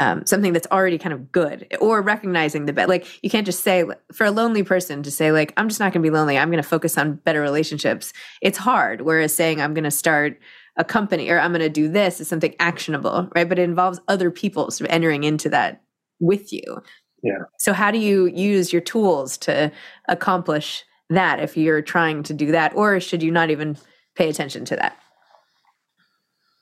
um, 0.00 0.26
something 0.26 0.52
that's 0.52 0.66
already 0.72 0.98
kind 0.98 1.12
of 1.12 1.30
good 1.30 1.68
or 1.80 2.02
recognizing 2.02 2.66
the 2.66 2.72
bad. 2.72 2.88
Like 2.88 3.22
you 3.22 3.30
can't 3.30 3.46
just 3.46 3.62
say 3.62 3.84
for 4.12 4.24
a 4.24 4.30
lonely 4.30 4.62
person 4.62 5.02
to 5.04 5.10
say 5.10 5.30
like 5.30 5.52
I'm 5.56 5.68
just 5.68 5.80
not 5.80 5.92
going 5.92 6.02
to 6.02 6.06
be 6.08 6.14
lonely. 6.14 6.36
I'm 6.36 6.50
going 6.50 6.62
to 6.62 6.68
focus 6.68 6.98
on 6.98 7.14
better 7.16 7.40
relationships. 7.40 8.12
It's 8.42 8.58
hard. 8.58 9.02
Whereas 9.02 9.34
saying 9.34 9.60
I'm 9.60 9.74
going 9.74 9.84
to 9.84 9.92
start 9.92 10.40
a 10.76 10.84
company 10.84 11.30
or 11.30 11.38
I'm 11.38 11.52
going 11.52 11.60
to 11.60 11.68
do 11.68 11.88
this 11.88 12.20
is 12.20 12.26
something 12.26 12.54
actionable, 12.58 13.28
right? 13.36 13.48
But 13.48 13.60
it 13.60 13.62
involves 13.62 14.00
other 14.08 14.30
people 14.30 14.70
sort 14.72 14.90
of 14.90 14.94
entering 14.94 15.22
into 15.22 15.48
that 15.50 15.82
with 16.18 16.52
you. 16.52 16.82
Yeah. 17.22 17.44
So 17.58 17.72
how 17.72 17.90
do 17.90 17.98
you 17.98 18.26
use 18.26 18.72
your 18.72 18.82
tools 18.82 19.38
to 19.38 19.70
accomplish 20.08 20.84
that 21.14 21.40
if 21.40 21.56
you're 21.56 21.82
trying 21.82 22.22
to 22.24 22.34
do 22.34 22.52
that, 22.52 22.74
or 22.74 23.00
should 23.00 23.22
you 23.22 23.30
not 23.30 23.50
even 23.50 23.76
pay 24.14 24.28
attention 24.28 24.64
to 24.66 24.76
that? 24.76 24.96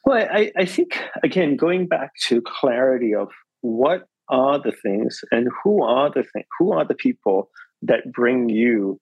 Well, 0.04 0.26
I, 0.30 0.50
I 0.56 0.64
think, 0.64 1.00
again, 1.22 1.56
going 1.56 1.86
back 1.86 2.10
to 2.26 2.42
clarity 2.42 3.14
of 3.14 3.28
what 3.60 4.08
are 4.28 4.58
the 4.58 4.72
things 4.72 5.20
and 5.30 5.48
who 5.62 5.82
are 5.82 6.10
the 6.10 6.24
thing, 6.24 6.44
who 6.58 6.72
are 6.72 6.84
the 6.84 6.94
people 6.94 7.50
that 7.82 8.12
bring 8.12 8.48
you 8.48 9.00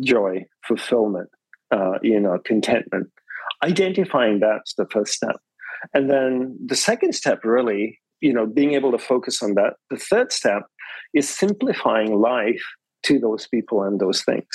joy, 0.00 0.46
fulfillment, 0.66 1.28
uh, 1.70 1.98
you 2.02 2.18
know, 2.18 2.38
contentment. 2.44 3.08
Identifying 3.62 4.40
that's 4.40 4.74
the 4.74 4.86
first 4.90 5.12
step. 5.12 5.36
And 5.92 6.10
then 6.10 6.56
the 6.64 6.76
second 6.76 7.14
step, 7.14 7.44
really, 7.44 8.00
you 8.20 8.32
know, 8.32 8.46
being 8.46 8.74
able 8.74 8.92
to 8.92 8.98
focus 8.98 9.42
on 9.42 9.54
that. 9.54 9.74
The 9.90 9.96
third 9.96 10.32
step 10.32 10.62
is 11.14 11.28
simplifying 11.28 12.18
life 12.18 12.62
to 13.04 13.18
those 13.18 13.46
people 13.46 13.82
and 13.82 14.00
those 14.00 14.22
things 14.22 14.46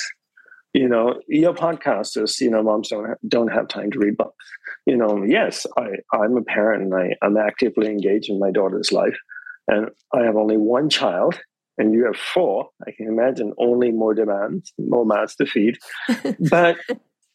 you 0.76 0.88
know 0.88 1.20
your 1.26 1.54
podcast 1.54 2.22
is 2.22 2.40
you 2.40 2.50
know 2.50 2.62
moms 2.62 2.90
don't 2.90 3.08
have, 3.08 3.18
don't 3.26 3.48
have 3.48 3.66
time 3.66 3.90
to 3.90 3.98
read 3.98 4.16
books 4.16 4.46
you 4.84 4.96
know 4.96 5.24
yes 5.24 5.66
i 5.78 5.86
i'm 6.12 6.36
a 6.36 6.42
parent 6.42 6.82
and 6.82 6.94
i 6.94 7.14
i'm 7.22 7.36
actively 7.36 7.86
engaged 7.86 8.28
in 8.28 8.38
my 8.38 8.50
daughter's 8.50 8.92
life. 8.92 9.16
And 9.68 9.88
i 10.14 10.22
have 10.22 10.36
only 10.36 10.56
one 10.56 10.88
child 10.90 11.40
and 11.78 11.92
you 11.92 12.06
have 12.06 12.16
four. 12.16 12.70
I 12.86 12.90
can 12.92 13.06
imagine 13.06 13.52
only 13.58 13.90
more 13.90 14.14
demands 14.14 14.72
more 14.78 15.04
mouths 15.04 15.36
to 15.36 15.46
feed. 15.46 15.76
But 16.50 16.76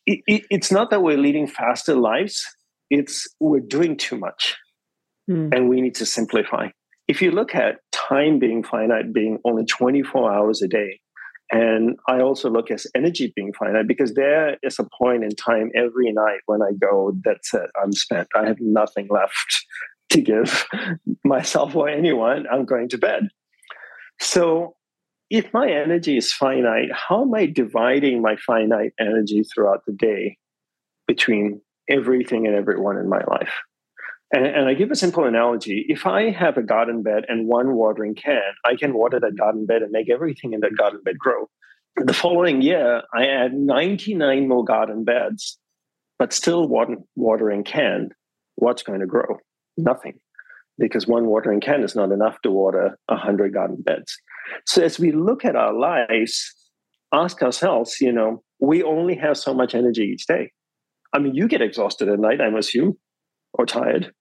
it, 0.08 0.20
it, 0.26 0.44
it's 0.50 0.72
not 0.72 0.90
that 0.90 1.04
we're 1.04 1.18
leading 1.18 1.46
faster 1.46 1.94
lives. 1.94 2.44
It's 2.90 3.28
we're 3.40 3.60
doing 3.60 3.98
too 3.98 4.18
much. 4.18 4.56
Mm. 5.30 5.56
and 5.56 5.70
we 5.70 5.82
need 5.82 5.96
to 5.96 6.06
simplify. 6.06 6.70
If 7.08 7.22
you 7.22 7.30
look 7.30 7.54
at 7.54 7.76
time 7.92 8.40
being 8.40 8.64
finite 8.64 9.14
being 9.14 9.38
only 9.46 9.66
24 9.66 10.34
hours 10.34 10.62
a 10.64 10.68
day 10.68 11.00
and 11.52 11.98
I 12.08 12.22
also 12.22 12.50
look 12.50 12.72
at 12.72 12.82
energy 12.96 13.34
being 13.36 13.52
finite 13.52 13.88
because 13.88 14.14
there 14.14 14.58
is 14.64 14.80
a 14.80 14.88
point 14.98 15.26
in 15.26 15.36
time 15.36 15.70
every 15.76 16.12
night 16.14 16.40
when 16.46 16.62
I 16.62 16.72
go, 16.80 17.14
that's 17.26 17.54
it, 17.54 17.70
I'm 17.82 17.92
spent. 17.92 18.30
I 18.36 18.48
have 18.48 18.62
nothing 18.62 19.10
left 19.10 19.66
to 20.12 20.22
give 20.22 20.66
myself 21.26 21.76
or 21.76 21.90
anyone. 21.90 22.46
I'm 22.50 22.66
going 22.66 22.88
to 22.90 22.98
bed. 22.98 23.28
So 24.22 24.76
if 25.30 25.54
my 25.54 25.70
energy 25.70 26.18
is 26.18 26.32
finite, 26.32 26.90
how 26.94 27.24
am 27.24 27.34
I 27.34 27.48
dividing 27.48 28.22
my 28.22 28.38
finite 28.38 28.94
energy 29.00 29.44
throughout 29.44 29.82
the 29.86 29.94
day 29.94 30.38
between 31.06 31.62
everything 31.90 32.48
and 32.48 32.56
everyone 32.56 32.98
in 32.98 33.10
my 33.10 33.22
life? 33.28 33.54
And, 34.34 34.46
and, 34.46 34.70
I 34.70 34.74
give 34.74 34.92
a 34.92 34.96
simple 34.96 35.26
analogy. 35.26 35.86
If 35.90 36.06
I 36.06 36.32
have 36.32 36.56
a 36.56 36.64
garden 36.64 37.04
bed 37.04 37.26
and 37.28 37.48
one 37.48 37.76
watering 37.76 38.16
can, 38.16 38.42
I 38.66 38.76
can 38.76 38.94
water 38.94 39.20
that 39.20 39.38
garden 39.38 39.66
bed 39.66 39.82
and 39.82 39.92
make 39.92 40.10
everything 40.10 40.54
in 40.54 40.62
that 40.62 40.78
garden 40.78 41.02
bed 41.04 41.18
grow. 41.20 41.50
The 41.98 42.14
following 42.14 42.62
year, 42.62 43.02
I 43.14 43.28
add 43.28 43.54
99 43.54 44.48
more 44.48 44.64
garden 44.64 45.04
beds, 45.04 45.60
but 46.18 46.32
still 46.32 46.68
one 46.68 46.98
watering 47.16 47.66
can. 47.66 48.10
What's 48.56 48.84
going 48.84 49.02
to 49.02 49.06
grow? 49.06 49.40
Nothing, 49.76 50.20
because 50.78 51.08
one 51.08 51.26
watering 51.26 51.60
can 51.60 51.84
is 51.84 51.96
not 51.96 52.12
enough 52.12 52.42
to 52.44 52.52
water 52.52 52.98
100 53.08 53.54
garden 53.54 53.82
beds. 53.82 54.16
So 54.66 54.82
as 54.82 54.98
we 54.98 55.12
look 55.12 55.44
at 55.44 55.58
our 55.58 55.74
lives, 55.74 56.56
ask 57.14 57.42
ourselves, 57.42 58.00
you 58.00 58.14
know, 58.14 58.44
we 58.62 58.82
only 58.82 59.16
have 59.16 59.38
so 59.38 59.54
much 59.54 59.76
energy 59.76 60.04
each 60.04 60.26
day. 60.26 60.52
I 61.14 61.20
mean, 61.20 61.36
you 61.36 61.50
get 61.50 61.62
exhausted 61.62 62.08
at 62.08 62.20
night, 62.20 62.40
I 62.40 62.48
assume, 62.58 62.98
or 63.54 63.66
tired 63.66 64.14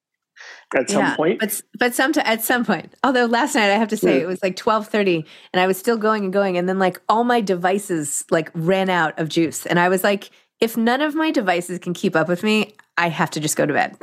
at 0.77 0.91
some 0.91 1.03
yeah, 1.03 1.17
point. 1.17 1.41
But 1.41 1.61
but 1.79 1.95
some 1.95 2.13
at 2.17 2.43
some 2.43 2.65
point. 2.65 2.95
Although 3.03 3.27
last 3.27 3.55
night 3.55 3.71
I 3.71 3.75
have 3.77 3.89
to 3.89 3.97
say 3.97 4.17
yeah. 4.17 4.23
it 4.23 4.27
was 4.27 4.43
like 4.43 4.57
twelve 4.57 4.89
thirty, 4.89 5.25
and 5.53 5.61
I 5.61 5.67
was 5.67 5.79
still 5.79 5.97
going 5.97 6.25
and 6.25 6.33
going, 6.33 6.57
and 6.57 6.69
then 6.69 6.79
like 6.79 7.01
all 7.09 7.25
my 7.25 7.41
devices 7.41 8.25
like 8.31 8.51
ran 8.55 8.91
out 8.91 9.19
of 9.19 9.29
juice, 9.29 9.67
and 9.67 9.79
I 9.79 9.89
was 9.89 10.05
like, 10.05 10.31
if 10.61 10.77
none 10.77 11.01
of 11.01 11.15
my 11.15 11.31
devices 11.31 11.79
can 11.79 11.95
keep 11.95 12.15
up 12.15 12.29
with 12.29 12.43
me, 12.43 12.75
I 12.97 13.09
have 13.09 13.31
to 13.31 13.41
just 13.41 13.57
go 13.57 13.67
to 13.67 13.73
bed. 13.73 13.97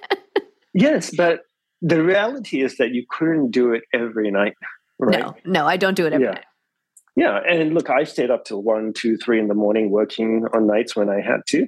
yes, 0.74 1.14
but 1.14 1.40
the 1.82 2.02
reality 2.02 2.62
is 2.62 2.76
that 2.76 2.90
you 2.92 3.04
couldn't 3.08 3.50
do 3.50 3.72
it 3.72 3.82
every 3.92 4.30
night. 4.30 4.54
Right? 4.98 5.18
No, 5.18 5.34
no, 5.44 5.66
I 5.66 5.76
don't 5.76 5.94
do 5.94 6.06
it 6.06 6.12
every 6.12 6.26
yeah. 6.26 6.32
night. 6.32 6.44
Yeah, 7.16 7.38
and 7.38 7.74
look, 7.74 7.90
I 7.90 8.04
stayed 8.04 8.30
up 8.30 8.44
till 8.44 8.62
one, 8.62 8.92
two, 8.92 9.16
three 9.16 9.40
in 9.40 9.48
the 9.48 9.54
morning 9.54 9.90
working 9.90 10.46
on 10.54 10.66
nights 10.66 10.94
when 10.94 11.10
I 11.10 11.20
had 11.20 11.40
to 11.48 11.66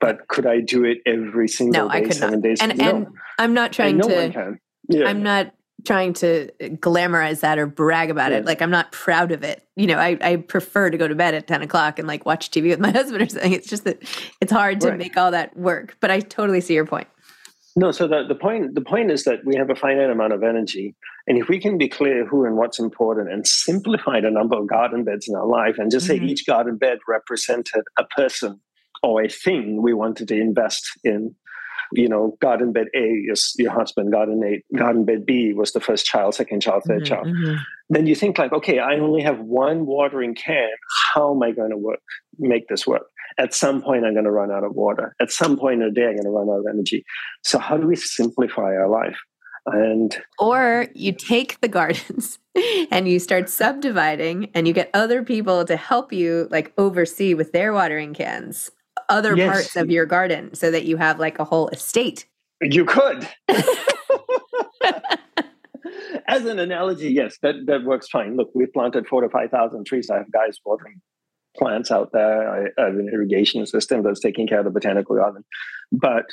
but 0.00 0.26
could 0.28 0.46
I 0.46 0.60
do 0.60 0.84
it 0.84 0.98
every 1.06 1.48
single 1.48 1.84
no, 1.84 1.92
day, 1.92 1.98
I 1.98 2.00
could 2.02 2.14
seven 2.14 2.40
not. 2.40 2.42
days? 2.42 2.58
And, 2.60 2.78
no. 2.78 2.88
and 2.88 3.06
I'm 3.38 3.54
not 3.54 3.72
trying 3.72 3.98
no 3.98 4.08
to. 4.08 4.58
Yeah. 4.88 5.06
I'm 5.06 5.22
not 5.22 5.52
trying 5.84 6.12
to 6.12 6.50
glamorize 6.60 7.40
that 7.40 7.58
or 7.58 7.66
brag 7.66 8.10
about 8.10 8.32
it. 8.32 8.44
Like 8.44 8.60
I'm 8.62 8.70
not 8.70 8.92
proud 8.92 9.32
of 9.32 9.42
it. 9.42 9.66
You 9.76 9.86
know, 9.86 9.98
I, 9.98 10.18
I 10.20 10.36
prefer 10.36 10.90
to 10.90 10.98
go 10.98 11.08
to 11.08 11.14
bed 11.14 11.34
at 11.34 11.46
10 11.46 11.62
o'clock 11.62 11.98
and 11.98 12.06
like 12.06 12.26
watch 12.26 12.50
TV 12.50 12.68
with 12.68 12.80
my 12.80 12.90
husband 12.92 13.22
or 13.22 13.28
something. 13.28 13.52
It's 13.52 13.68
just 13.68 13.84
that 13.84 14.02
it's 14.40 14.52
hard 14.52 14.80
to 14.82 14.90
right. 14.90 14.98
make 14.98 15.16
all 15.16 15.30
that 15.30 15.56
work. 15.56 15.96
But 16.00 16.10
I 16.10 16.20
totally 16.20 16.60
see 16.60 16.74
your 16.74 16.86
point. 16.86 17.08
No, 17.76 17.92
so 17.92 18.08
the, 18.08 18.24
the 18.26 18.34
point 18.34 18.74
the 18.74 18.80
point 18.80 19.12
is 19.12 19.24
that 19.24 19.44
we 19.44 19.54
have 19.56 19.70
a 19.70 19.76
finite 19.76 20.10
amount 20.10 20.32
of 20.32 20.42
energy. 20.42 20.96
And 21.26 21.38
if 21.38 21.48
we 21.48 21.60
can 21.60 21.78
be 21.78 21.88
clear 21.88 22.26
who 22.26 22.44
and 22.44 22.56
what's 22.56 22.80
important 22.80 23.32
and 23.32 23.46
simplify 23.46 24.20
the 24.20 24.30
number 24.30 24.58
of 24.58 24.66
garden 24.66 25.04
beds 25.04 25.28
in 25.28 25.36
our 25.36 25.46
life 25.46 25.76
and 25.78 25.90
just 25.90 26.08
mm-hmm. 26.08 26.24
say 26.24 26.30
each 26.30 26.46
garden 26.46 26.76
bed 26.76 26.98
represented 27.08 27.84
a 27.96 28.04
person 28.04 28.60
or 29.02 29.22
a 29.22 29.28
thing 29.28 29.82
we 29.82 29.94
wanted 29.94 30.28
to 30.28 30.36
invest 30.36 30.90
in. 31.04 31.34
You 31.92 32.08
know, 32.08 32.36
garden 32.40 32.72
bed 32.72 32.86
A 32.94 33.04
is 33.32 33.52
your 33.58 33.72
husband, 33.72 34.12
garden 34.12 34.40
A, 34.44 34.76
garden 34.76 35.04
bed 35.04 35.26
B 35.26 35.52
was 35.52 35.72
the 35.72 35.80
first 35.80 36.06
child, 36.06 36.36
second 36.36 36.60
child, 36.60 36.84
3rd 36.88 36.96
mm-hmm, 36.98 37.04
child. 37.04 37.26
Mm-hmm. 37.26 37.54
Then 37.88 38.06
you 38.06 38.14
think 38.14 38.38
like, 38.38 38.52
okay, 38.52 38.78
I 38.78 38.94
only 38.98 39.22
have 39.22 39.40
one 39.40 39.86
watering 39.86 40.36
can. 40.36 40.70
How 41.12 41.34
am 41.34 41.42
I 41.42 41.50
going 41.50 41.70
to 41.70 41.76
work, 41.76 41.98
make 42.38 42.68
this 42.68 42.86
work? 42.86 43.06
At 43.38 43.54
some 43.54 43.82
point, 43.82 44.04
I'm 44.04 44.12
going 44.12 44.24
to 44.24 44.30
run 44.30 44.52
out 44.52 44.62
of 44.62 44.76
water. 44.76 45.16
At 45.20 45.32
some 45.32 45.56
point 45.56 45.82
in 45.82 45.88
the 45.88 45.94
day, 45.94 46.06
I'm 46.06 46.14
going 46.14 46.24
to 46.24 46.30
run 46.30 46.48
out 46.48 46.60
of 46.60 46.66
energy. 46.72 47.04
So, 47.42 47.58
how 47.58 47.76
do 47.76 47.88
we 47.88 47.96
simplify 47.96 48.76
our 48.76 48.88
life? 48.88 49.16
And 49.66 50.16
or 50.38 50.86
you 50.94 51.12
take 51.12 51.60
the 51.60 51.68
gardens 51.68 52.38
and 52.90 53.08
you 53.08 53.18
start 53.18 53.48
subdividing 53.48 54.50
and 54.54 54.66
you 54.66 54.72
get 54.72 54.90
other 54.94 55.22
people 55.22 55.64
to 55.64 55.76
help 55.76 56.12
you 56.12 56.48
like 56.50 56.72
oversee 56.78 57.34
with 57.34 57.52
their 57.52 57.72
watering 57.72 58.14
cans 58.14 58.70
other 59.10 59.36
yes. 59.36 59.50
parts 59.50 59.76
of 59.76 59.90
your 59.90 60.06
garden 60.06 60.54
so 60.54 60.70
that 60.70 60.84
you 60.84 60.96
have 60.96 61.18
like 61.18 61.38
a 61.38 61.44
whole 61.44 61.68
estate. 61.68 62.26
You 62.62 62.84
could. 62.84 63.28
As 66.28 66.44
an 66.44 66.58
analogy, 66.58 67.10
yes, 67.10 67.38
that, 67.42 67.54
that 67.66 67.84
works 67.84 68.08
fine. 68.08 68.36
Look, 68.36 68.50
we've 68.54 68.72
planted 68.72 69.08
four 69.08 69.22
to 69.22 69.28
5,000 69.28 69.84
trees. 69.84 70.08
I 70.10 70.18
have 70.18 70.30
guys 70.30 70.58
watering 70.64 71.00
plants 71.56 71.90
out 71.90 72.10
there. 72.12 72.48
I 72.48 72.58
have 72.78 72.94
an 72.94 73.10
irrigation 73.12 73.66
system 73.66 74.02
that's 74.02 74.20
taking 74.20 74.46
care 74.46 74.60
of 74.60 74.64
the 74.64 74.70
botanical 74.70 75.16
garden. 75.16 75.44
But 75.90 76.26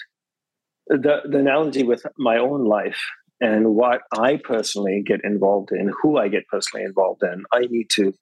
the, 0.88 1.22
the 1.30 1.40
analogy 1.40 1.84
with 1.84 2.06
my 2.18 2.38
own 2.38 2.66
life 2.66 3.00
and 3.40 3.76
what 3.76 4.02
I 4.12 4.40
personally 4.44 5.04
get 5.06 5.22
involved 5.24 5.72
in, 5.72 5.92
who 6.02 6.18
I 6.18 6.28
get 6.28 6.48
personally 6.48 6.86
involved 6.86 7.24
in, 7.24 7.44
I 7.52 7.62
need 7.70 7.90
to 7.92 8.14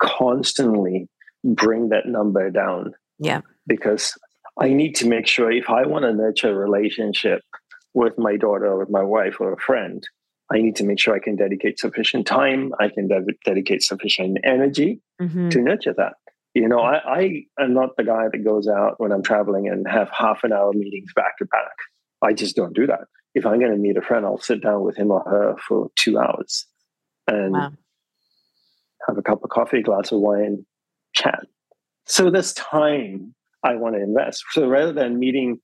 constantly 0.00 1.08
bring 1.44 1.90
that 1.90 2.06
number 2.06 2.50
down. 2.50 2.94
Yeah. 3.18 3.42
Because 3.66 4.16
I 4.60 4.68
need 4.68 4.94
to 4.96 5.08
make 5.08 5.26
sure 5.26 5.50
if 5.50 5.68
I 5.70 5.86
want 5.86 6.04
to 6.04 6.12
nurture 6.12 6.50
a 6.50 6.54
relationship 6.54 7.42
with 7.92 8.18
my 8.18 8.36
daughter 8.36 8.66
or 8.66 8.78
with 8.78 8.90
my 8.90 9.02
wife 9.02 9.40
or 9.40 9.52
a 9.52 9.60
friend, 9.60 10.06
I 10.52 10.58
need 10.58 10.76
to 10.76 10.84
make 10.84 11.00
sure 11.00 11.14
I 11.14 11.20
can 11.20 11.36
dedicate 11.36 11.78
sufficient 11.78 12.26
time, 12.26 12.72
I 12.78 12.88
can 12.88 13.08
de- 13.08 13.24
dedicate 13.44 13.82
sufficient 13.82 14.38
energy 14.44 15.00
mm-hmm. 15.20 15.48
to 15.48 15.60
nurture 15.60 15.94
that. 15.96 16.14
You 16.54 16.68
know, 16.68 16.80
I, 16.80 16.98
I 17.58 17.62
am 17.62 17.74
not 17.74 17.96
the 17.96 18.04
guy 18.04 18.26
that 18.30 18.44
goes 18.44 18.68
out 18.68 18.94
when 18.98 19.10
I'm 19.10 19.22
traveling 19.22 19.68
and 19.68 19.86
have 19.88 20.08
half 20.16 20.44
an 20.44 20.52
hour 20.52 20.72
meetings 20.72 21.12
back 21.16 21.38
to 21.38 21.46
back. 21.46 21.72
I 22.22 22.32
just 22.32 22.54
don't 22.54 22.74
do 22.74 22.86
that. 22.86 23.06
If 23.34 23.44
I'm 23.44 23.58
going 23.58 23.72
to 23.72 23.78
meet 23.78 23.96
a 23.96 24.02
friend, 24.02 24.24
I'll 24.24 24.38
sit 24.38 24.62
down 24.62 24.82
with 24.82 24.96
him 24.96 25.10
or 25.10 25.22
her 25.24 25.56
for 25.66 25.90
two 25.96 26.18
hours 26.18 26.66
and 27.26 27.52
wow. 27.52 27.72
have 29.08 29.18
a 29.18 29.22
cup 29.22 29.42
of 29.42 29.50
coffee, 29.50 29.82
glass 29.82 30.12
of 30.12 30.20
wine, 30.20 30.64
chat. 31.12 31.40
So 32.06 32.30
this 32.30 32.52
time 32.52 33.34
I 33.64 33.76
want 33.76 33.96
to 33.96 34.02
invest. 34.02 34.44
So 34.52 34.68
rather 34.68 34.92
than 34.92 35.18
meeting 35.18 35.58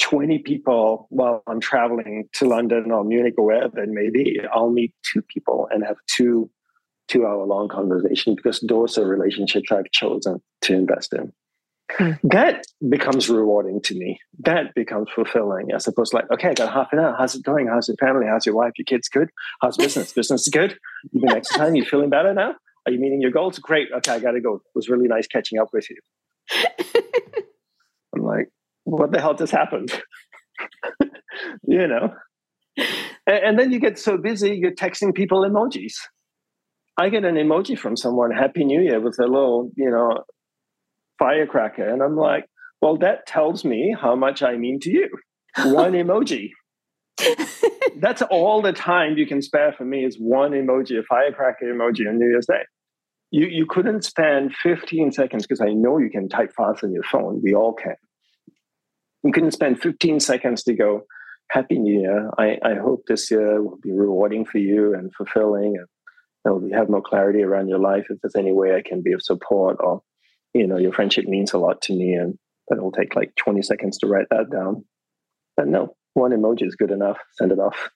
20 0.00 0.38
people 0.38 1.06
while 1.10 1.42
I'm 1.46 1.60
traveling 1.60 2.28
to 2.34 2.48
London 2.48 2.90
or 2.90 3.04
Munich 3.04 3.34
or 3.36 3.46
wherever 3.46 3.82
it 3.82 3.88
may 3.88 4.10
be, 4.10 4.40
I'll 4.52 4.70
meet 4.70 4.94
two 5.12 5.22
people 5.22 5.68
and 5.70 5.84
have 5.84 5.96
two 6.16 6.50
two 7.06 7.26
hour 7.26 7.44
long 7.44 7.68
conversation 7.68 8.34
because 8.34 8.60
those 8.60 8.96
are 8.96 9.06
relationships 9.06 9.70
I've 9.70 9.90
chosen 9.92 10.40
to 10.62 10.74
invest 10.74 11.12
in. 11.12 11.32
Hmm. 11.92 12.12
That 12.22 12.64
becomes 12.88 13.28
rewarding 13.28 13.82
to 13.82 13.94
me. 13.94 14.18
That 14.40 14.74
becomes 14.74 15.08
fulfilling 15.14 15.70
as 15.72 15.86
opposed 15.86 16.12
to 16.12 16.16
like, 16.16 16.30
okay, 16.32 16.48
I 16.48 16.54
got 16.54 16.72
half 16.72 16.92
an 16.92 16.98
hour. 17.00 17.14
How's 17.18 17.34
it 17.34 17.42
going? 17.42 17.66
How's 17.66 17.88
your 17.88 17.98
family? 17.98 18.26
How's 18.26 18.46
your 18.46 18.54
wife? 18.54 18.72
Your 18.78 18.86
kids 18.86 19.08
good? 19.08 19.28
How's 19.60 19.76
business? 19.76 20.12
business 20.14 20.42
is 20.42 20.48
good. 20.48 20.78
You've 21.12 21.22
been 21.22 21.36
exercising. 21.36 21.76
You 21.76 21.84
feeling 21.84 22.08
better 22.08 22.32
now? 22.32 22.54
Are 22.86 22.92
you 22.92 22.98
meeting 22.98 23.20
your 23.20 23.30
goals? 23.30 23.58
Great. 23.58 23.88
Okay, 23.96 24.12
I 24.12 24.18
got 24.18 24.32
to 24.32 24.40
go. 24.40 24.56
It 24.56 24.62
was 24.74 24.88
really 24.88 25.08
nice 25.08 25.26
catching 25.26 25.58
up 25.58 25.68
with 25.72 25.88
you. 25.90 25.96
I'm 28.14 28.22
like, 28.22 28.48
what 28.84 29.12
the 29.12 29.20
hell 29.20 29.34
just 29.34 29.52
happened? 29.52 29.92
you 31.66 31.86
know? 31.86 32.14
And, 33.26 33.44
and 33.44 33.58
then 33.58 33.72
you 33.72 33.80
get 33.80 33.98
so 33.98 34.16
busy, 34.16 34.56
you're 34.56 34.74
texting 34.74 35.14
people 35.14 35.40
emojis. 35.42 35.94
I 36.96 37.08
get 37.08 37.24
an 37.24 37.34
emoji 37.34 37.78
from 37.78 37.96
someone, 37.96 38.30
Happy 38.30 38.64
New 38.64 38.80
Year, 38.80 39.00
with 39.00 39.18
a 39.18 39.26
little, 39.26 39.70
you 39.76 39.90
know, 39.90 40.22
firecracker. 41.18 41.88
And 41.88 42.02
I'm 42.02 42.16
like, 42.16 42.44
well, 42.80 42.96
that 42.98 43.26
tells 43.26 43.64
me 43.64 43.96
how 44.00 44.14
much 44.14 44.42
I 44.42 44.56
mean 44.56 44.78
to 44.80 44.90
you. 44.90 45.08
One 45.64 45.92
emoji. 45.92 46.50
That's 47.96 48.22
all 48.22 48.60
the 48.62 48.72
time 48.72 49.16
you 49.16 49.26
can 49.26 49.40
spare 49.40 49.72
for 49.72 49.84
me 49.84 50.04
is 50.04 50.16
one 50.18 50.52
emoji, 50.52 50.98
a 50.98 51.02
firecracker 51.02 51.66
emoji 51.66 52.08
on 52.08 52.18
New 52.18 52.28
Year's 52.28 52.46
Day. 52.46 52.62
You, 53.34 53.48
you 53.48 53.66
couldn't 53.66 54.04
spend 54.04 54.54
15 54.54 55.10
seconds 55.10 55.44
because 55.44 55.60
I 55.60 55.72
know 55.72 55.98
you 55.98 56.08
can 56.08 56.28
type 56.28 56.52
fast 56.56 56.84
on 56.84 56.92
your 56.92 57.02
phone. 57.02 57.40
We 57.42 57.52
all 57.52 57.72
can. 57.72 57.96
You 59.24 59.32
couldn't 59.32 59.50
spend 59.50 59.82
15 59.82 60.20
seconds 60.20 60.62
to 60.62 60.72
go, 60.72 61.02
Happy 61.50 61.80
New 61.80 62.00
Year. 62.00 62.30
I, 62.38 62.58
I 62.64 62.74
hope 62.74 63.02
this 63.08 63.32
year 63.32 63.60
will 63.60 63.80
be 63.82 63.90
rewarding 63.90 64.44
for 64.44 64.58
you 64.58 64.94
and 64.94 65.12
fulfilling 65.16 65.74
and 66.44 66.70
you 66.70 66.78
have 66.78 66.88
more 66.88 67.02
clarity 67.02 67.42
around 67.42 67.66
your 67.66 67.80
life. 67.80 68.06
If 68.08 68.20
there's 68.22 68.36
any 68.36 68.52
way 68.52 68.76
I 68.76 68.88
can 68.88 69.02
be 69.02 69.12
of 69.12 69.20
support 69.20 69.78
or, 69.80 70.02
you 70.52 70.68
know, 70.68 70.78
your 70.78 70.92
friendship 70.92 71.24
means 71.24 71.52
a 71.52 71.58
lot 71.58 71.82
to 71.82 71.92
me 71.92 72.14
and 72.14 72.38
it 72.68 72.80
will 72.80 72.92
take 72.92 73.16
like 73.16 73.34
20 73.34 73.62
seconds 73.62 73.98
to 73.98 74.06
write 74.06 74.28
that 74.30 74.48
down. 74.48 74.84
But 75.56 75.66
no, 75.66 75.96
one 76.12 76.30
emoji 76.30 76.68
is 76.68 76.76
good 76.76 76.92
enough. 76.92 77.18
Send 77.32 77.50
it 77.50 77.58
off. 77.58 77.90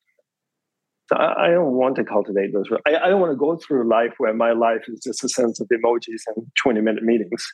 So 1.09 1.17
I, 1.17 1.47
I 1.47 1.51
don't 1.51 1.73
want 1.73 1.97
to 1.97 2.05
cultivate 2.05 2.53
those. 2.53 2.67
I, 2.87 2.97
I 2.97 3.09
don't 3.09 3.21
want 3.21 3.33
to 3.33 3.37
go 3.37 3.57
through 3.57 3.89
life 3.89 4.15
where 4.19 4.35
my 4.35 4.53
life 4.53 4.83
is 4.89 5.01
just 5.01 5.25
a 5.25 5.29
sense 5.29 5.61
of 5.61 5.69
emojis 5.69 6.23
and 6.35 6.47
20 6.63 6.81
minute 6.81 7.03
meetings. 7.03 7.47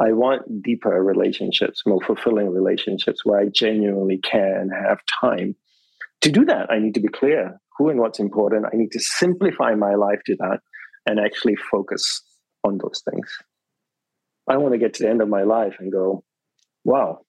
I 0.00 0.12
want 0.12 0.62
deeper 0.62 1.02
relationships, 1.02 1.82
more 1.86 2.02
fulfilling 2.06 2.50
relationships 2.50 3.24
where 3.24 3.40
I 3.40 3.46
genuinely 3.46 4.18
care 4.18 4.60
and 4.60 4.70
have 4.70 4.98
time. 5.20 5.56
To 6.22 6.30
do 6.30 6.44
that, 6.44 6.70
I 6.70 6.78
need 6.78 6.94
to 6.94 7.00
be 7.00 7.08
clear 7.08 7.58
who 7.78 7.88
and 7.88 7.98
what's 7.98 8.18
important. 8.18 8.66
I 8.66 8.76
need 8.76 8.92
to 8.92 9.00
simplify 9.00 9.74
my 9.74 9.94
life 9.94 10.20
to 10.26 10.36
that 10.40 10.58
and 11.06 11.18
actually 11.18 11.56
focus 11.56 12.22
on 12.64 12.78
those 12.78 13.02
things. 13.10 13.38
I 14.48 14.58
want 14.58 14.74
to 14.74 14.78
get 14.78 14.94
to 14.94 15.02
the 15.02 15.08
end 15.08 15.22
of 15.22 15.28
my 15.28 15.42
life 15.42 15.76
and 15.78 15.90
go, 15.90 16.24
wow, 16.84 17.20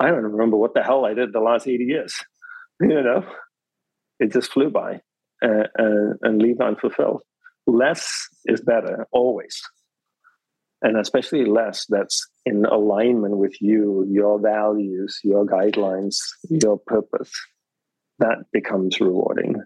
I 0.00 0.08
don't 0.08 0.22
remember 0.22 0.56
what 0.56 0.74
the 0.74 0.82
hell 0.82 1.04
I 1.04 1.14
did 1.14 1.32
the 1.32 1.40
last 1.40 1.66
80 1.66 1.84
years. 1.84 2.14
You 2.80 2.88
know, 2.88 3.24
it 4.18 4.32
just 4.32 4.52
flew 4.52 4.70
by 4.70 5.00
uh, 5.44 5.64
uh, 5.78 6.14
and 6.22 6.40
leave 6.40 6.60
unfulfilled. 6.60 7.22
Less 7.66 8.28
is 8.46 8.60
better 8.60 9.06
always 9.12 9.60
and 10.84 10.98
especially 10.98 11.46
less 11.46 11.86
that's 11.88 12.28
in 12.44 12.66
alignment 12.66 13.38
with 13.38 13.54
you, 13.60 14.06
your 14.08 14.38
values, 14.38 15.18
your 15.24 15.46
guidelines, 15.46 16.16
your 16.50 16.78
purpose, 16.86 17.32
that 18.18 18.44
becomes 18.52 19.00
rewarding 19.00 19.56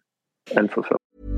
and 0.56 0.70
fulfilling. 0.70 1.38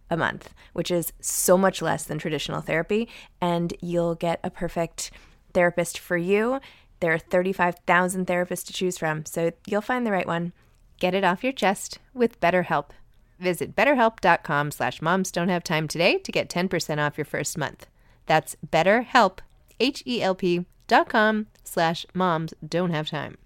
a 0.11 0.17
month, 0.17 0.53
which 0.73 0.91
is 0.91 1.13
so 1.19 1.57
much 1.57 1.81
less 1.81 2.03
than 2.03 2.19
traditional 2.19 2.61
therapy. 2.61 3.09
And 3.41 3.73
you'll 3.81 4.13
get 4.13 4.39
a 4.43 4.51
perfect 4.51 5.09
therapist 5.53 5.97
for 5.97 6.17
you. 6.17 6.59
There 6.99 7.13
are 7.13 7.17
35,000 7.17 8.27
therapists 8.27 8.65
to 8.67 8.73
choose 8.73 8.97
from, 8.97 9.25
so 9.25 9.51
you'll 9.65 9.81
find 9.81 10.05
the 10.05 10.11
right 10.11 10.27
one. 10.27 10.53
Get 10.99 11.15
it 11.15 11.23
off 11.23 11.43
your 11.43 11.53
chest 11.53 11.97
with 12.13 12.39
BetterHelp. 12.39 12.91
Visit 13.39 13.75
betterhelp.com 13.75 14.69
slash 14.69 15.01
moms 15.01 15.31
don't 15.31 15.49
have 15.49 15.63
time 15.63 15.87
today 15.87 16.19
to 16.19 16.31
get 16.31 16.47
10% 16.47 16.99
off 16.99 17.17
your 17.17 17.25
first 17.25 17.57
month. 17.57 17.87
That's 18.27 18.55
betterhelp, 18.69 19.39
H-E-L-P 19.79 20.65
dot 20.87 21.09
com 21.09 21.47
slash 21.63 22.05
moms 22.13 22.53
don't 22.67 22.91
have 22.91 23.09
time. 23.09 23.37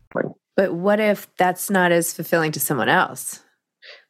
But 0.57 0.73
what 0.73 0.99
if 0.99 1.27
that's 1.37 1.69
not 1.69 1.91
as 1.93 2.13
fulfilling 2.13 2.51
to 2.53 2.59
someone 2.59 2.89
else? 2.89 3.44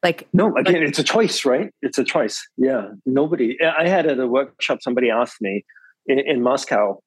Like 0.02 0.28
no, 0.32 0.54
again, 0.56 0.82
it's 0.82 0.98
a 0.98 1.04
choice, 1.04 1.44
right? 1.44 1.70
It's 1.82 1.98
a 1.98 2.04
choice. 2.04 2.46
Yeah, 2.56 2.88
nobody. 3.04 3.56
I 3.62 3.88
had 3.88 4.06
at 4.06 4.18
a 4.18 4.26
workshop. 4.26 4.78
Somebody 4.82 5.10
asked 5.10 5.40
me 5.40 5.64
in, 6.06 6.18
in 6.18 6.42
Moscow. 6.42 7.00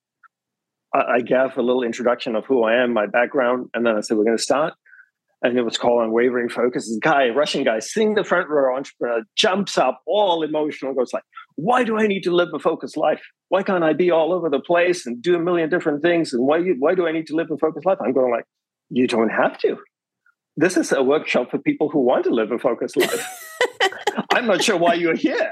I, 0.94 1.00
I 1.00 1.22
gave 1.22 1.58
a 1.58 1.62
little 1.62 1.84
introduction 1.84 2.36
of 2.36 2.46
who 2.46 2.64
I 2.64 2.76
am, 2.84 2.94
my 2.94 3.08
background, 3.08 3.70
and 3.74 3.86
then 3.86 3.96
I 3.96 4.02
said, 4.02 4.18
"We're 4.18 4.26
going 4.26 4.38
to 4.38 4.44
start." 4.44 4.74
and 5.42 5.58
it 5.58 5.62
was 5.62 5.78
called 5.78 6.04
Unwavering 6.04 6.50
Focus. 6.50 6.88
This 6.88 7.00
guy, 7.02 7.30
Russian 7.30 7.64
guy, 7.64 7.80
sitting 7.80 8.16
the 8.16 8.24
front 8.24 8.50
row 8.50 8.76
entrepreneur, 8.76 9.22
jumps 9.36 9.78
up, 9.78 10.02
all 10.06 10.44
emotional, 10.44 10.94
goes 10.94 11.14
like, 11.14 11.24
"Why 11.56 11.84
do 11.84 11.98
I 11.98 12.08
need 12.08 12.24
to 12.24 12.32
live 12.32 12.50
a 12.54 12.60
focused 12.60 12.98
life? 12.98 13.22
Why 13.48 13.64
can't 13.64 13.84
I 13.84 13.94
be 13.94 14.12
all 14.12 14.34
over 14.34 14.50
the 14.50 14.60
place 14.60 15.06
and 15.06 15.22
do 15.22 15.36
a 15.36 15.40
million 15.40 15.70
different 15.70 16.02
things? 16.02 16.34
And 16.34 16.46
why 16.46 16.62
why 16.80 16.94
do 16.94 17.08
I 17.08 17.12
need 17.12 17.28
to 17.28 17.36
live 17.36 17.48
a 17.52 17.58
focused 17.58 17.86
life?" 17.86 18.00
I'm 18.04 18.14
going 18.14 18.32
like, 18.32 18.46
"You 18.90 19.08
don't 19.08 19.30
have 19.30 19.58
to. 19.60 19.78
This 20.62 20.76
is 20.76 20.92
a 20.92 21.02
workshop 21.02 21.52
for 21.52 21.58
people 21.58 21.88
who 21.90 22.02
want 22.02 22.26
to 22.26 22.32
live 22.32 22.52
a 22.52 22.60
focused 22.60 22.98
life." 22.98 23.26
I'm 24.32 24.46
not 24.46 24.64
sure 24.64 24.78
why 24.78 24.94
you're 24.94 25.16
here. 25.16 25.52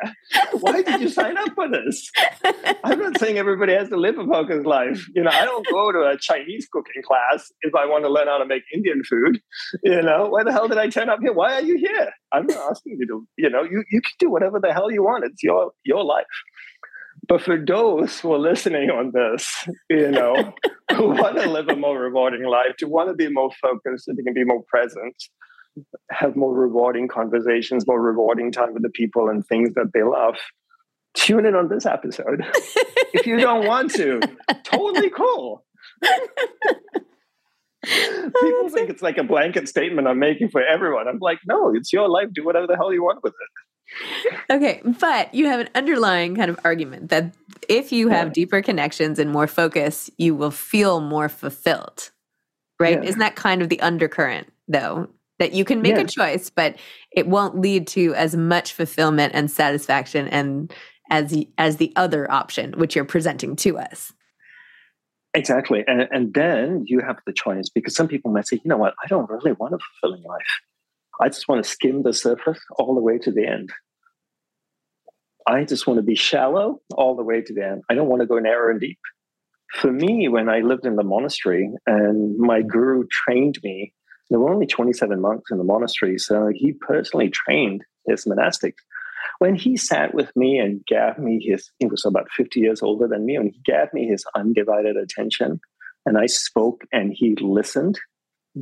Why 0.60 0.82
did 0.82 1.02
you 1.02 1.10
sign 1.10 1.38
up 1.38 1.50
for 1.56 1.68
this? 1.70 2.10
I'm 2.84 3.00
not 3.00 3.18
saying 3.20 3.38
everybody 3.38 3.74
has 3.74 3.90
to 3.90 3.98
live 3.98 4.18
a 4.18 4.26
focused 4.26 4.66
life. 4.66 5.06
You 5.16 5.24
know, 5.24 5.32
I 5.32 5.46
don't 5.46 5.66
go 5.72 5.92
to 5.92 6.00
a 6.10 6.18
Chinese 6.18 6.68
cooking 6.72 7.02
class 7.04 7.52
if 7.62 7.74
I 7.76 7.86
want 7.86 8.04
to 8.06 8.10
learn 8.10 8.28
how 8.28 8.38
to 8.38 8.46
make 8.46 8.64
Indian 8.74 9.02
food. 9.04 9.40
You 9.84 10.02
know, 10.02 10.28
why 10.30 10.44
the 10.44 10.52
hell 10.52 10.68
did 10.68 10.78
I 10.78 10.90
turn 10.90 11.10
up 11.10 11.20
here? 11.22 11.34
Why 11.34 11.54
are 11.54 11.62
you 11.62 11.78
here? 11.78 12.12
I'm 12.34 12.46
not 12.46 12.72
asking 12.72 12.98
you 13.00 13.08
to, 13.08 13.28
you 13.38 13.50
know, 13.50 13.64
you, 13.64 13.84
you 13.92 14.02
can 14.02 14.14
do 14.20 14.30
whatever 14.30 14.60
the 14.60 14.74
hell 14.74 14.92
you 14.92 15.04
want. 15.04 15.24
It's 15.26 15.42
your 15.42 15.72
your 15.84 16.04
life. 16.04 16.26
But 17.28 17.42
for 17.42 17.58
those 17.58 18.20
who 18.20 18.34
are 18.34 18.40
listening 18.40 18.90
on 18.90 19.12
this, 19.14 19.68
you 19.90 20.12
know, 20.12 20.54
who 20.96 21.10
want 21.10 21.38
to 21.38 21.50
live 21.50 21.68
a 21.70 21.76
more 21.76 22.00
rewarding 22.00 22.46
life, 22.46 22.76
to 22.80 22.88
want 22.88 23.10
to 23.10 23.16
be 23.16 23.30
more 23.30 23.52
focused, 23.62 24.06
so 24.06 24.14
they 24.14 24.24
can 24.24 24.34
be 24.34 24.46
more 24.46 24.64
present, 24.68 25.16
have 26.10 26.36
more 26.36 26.54
rewarding 26.54 27.08
conversations, 27.08 27.86
more 27.86 28.02
rewarding 28.02 28.52
time 28.52 28.74
with 28.74 28.84
the 28.84 28.90
people 28.90 29.30
and 29.30 29.46
things 29.46 29.74
that 29.76 29.92
they 29.94 30.04
love, 30.04 30.36
tune 31.16 31.46
in 31.46 31.56
on 31.56 31.68
this 31.70 31.86
episode. 31.86 32.46
if 33.14 33.26
you 33.26 33.38
don't 33.38 33.66
want 33.66 33.92
to, 33.96 34.22
totally 34.64 35.10
cool. 35.10 35.66
People 37.84 38.70
think 38.70 38.90
it's 38.90 39.02
like 39.02 39.18
a 39.18 39.24
blanket 39.24 39.68
statement 39.68 40.08
I'm 40.08 40.20
making 40.20 40.50
for 40.50 40.64
everyone. 40.64 41.08
I'm 41.08 41.20
like, 41.20 41.40
no, 41.46 41.74
it's 41.76 41.92
your 41.92 42.10
life. 42.10 42.28
Do 42.34 42.46
whatever 42.46 42.68
the 42.68 42.76
hell 42.76 42.94
you 42.94 43.04
want 43.04 43.24
with 43.24 43.34
it. 43.34 43.67
Okay, 44.50 44.82
but 45.00 45.34
you 45.34 45.48
have 45.48 45.60
an 45.60 45.70
underlying 45.76 46.36
kind 46.36 46.50
of 46.50 46.60
argument 46.64 47.10
that 47.10 47.34
if 47.68 47.92
you 47.92 48.10
have 48.10 48.28
yeah. 48.28 48.34
deeper 48.34 48.62
connections 48.62 49.20
and 49.20 49.32
more 49.32 49.48
focus, 49.48 50.10
you 50.18 50.36
will 50.36 50.52
feel 50.52 51.02
more 51.02 51.30
fulfilled. 51.30 52.12
Right? 52.80 53.02
Yeah. 53.02 53.10
Isn't 53.10 53.20
that 53.20 53.36
kind 53.36 53.62
of 53.62 53.70
the 53.70 53.80
undercurrent 53.82 54.52
though? 54.68 55.10
that 55.40 55.54
you 55.54 55.64
can 55.66 55.82
make 55.82 55.96
yeah. 55.96 56.02
a 56.02 56.08
choice, 56.08 56.50
but 56.50 56.78
it 57.12 57.28
won't 57.28 57.60
lead 57.60 57.88
to 57.88 58.14
as 58.16 58.36
much 58.36 58.74
fulfillment 58.74 59.34
and 59.36 59.50
satisfaction 59.50 60.28
and 60.28 60.74
as 61.10 61.36
as 61.58 61.78
the 61.78 61.94
other 61.96 62.30
option, 62.32 62.74
which 62.74 62.96
you're 62.96 63.06
presenting 63.06 63.56
to 63.58 63.78
us. 63.78 64.14
Exactly, 65.34 65.84
and 65.88 66.08
and 66.12 66.34
then 66.34 66.84
you 66.88 67.00
have 67.00 67.18
the 67.26 67.34
choice 67.34 67.70
because 67.70 67.96
some 67.96 68.08
people 68.08 68.32
might 68.32 68.48
say, 68.48 68.60
you 68.64 68.70
know 68.70 68.78
what, 68.78 68.96
I 69.04 69.08
don't 69.08 69.30
really 69.30 69.54
want 69.54 69.74
a 69.74 69.78
fulfilling 70.02 70.24
life. 70.24 70.42
I 71.20 71.30
just 71.30 71.48
want 71.48 71.64
to 71.64 71.70
skim 71.70 72.04
the 72.04 72.14
surface 72.14 72.60
all 72.78 72.96
the 72.96 73.02
way 73.02 73.18
to 73.20 73.32
the 73.32 73.48
end. 73.48 73.72
I 75.48 75.64
just 75.64 75.88
want 75.88 75.98
to 75.98 76.04
be 76.04 76.16
shallow 76.16 76.82
all 76.96 77.16
the 77.16 77.24
way 77.24 77.42
to 77.42 77.54
the 77.54 77.66
end. 77.66 77.84
I 77.90 77.96
don't 77.96 78.10
want 78.10 78.22
to 78.22 78.28
go 78.28 78.38
narrow 78.38 78.72
and 78.72 78.80
deep. 78.80 79.00
For 79.74 79.92
me, 79.92 80.28
when 80.28 80.50
I 80.50 80.60
lived 80.60 80.86
in 80.86 80.96
the 80.96 81.04
monastery 81.04 81.70
and 81.86 82.38
my 82.38 82.62
guru 82.62 83.06
trained 83.26 83.58
me 83.64 83.94
there 84.30 84.40
were 84.40 84.54
only 84.54 84.68
27 84.68 85.22
monks 85.22 85.52
in 85.52 85.58
the 85.58 85.64
monastery, 85.64 86.18
so 86.18 86.52
he 86.54 86.74
personally 86.74 87.30
trained 87.30 87.84
his 88.06 88.26
monastics. 88.26 88.80
When 89.40 89.56
he 89.56 89.78
sat 89.78 90.14
with 90.14 90.36
me 90.36 90.58
and 90.58 90.86
gave 90.86 91.18
me 91.18 91.40
his, 91.42 91.70
he 91.80 91.86
was 91.86 92.06
about 92.06 92.30
50 92.36 92.60
years 92.60 92.82
older 92.82 93.08
than 93.08 93.26
me, 93.26 93.36
and 93.36 93.52
he 93.52 93.62
gave 93.66 93.94
me 93.94 94.08
his 94.08 94.26
undivided 94.36 94.98
attention, 94.98 95.60
and 96.06 96.18
I 96.18 96.26
spoke 96.26 96.84
and 96.92 97.14
he 97.14 97.36
listened, 97.40 98.00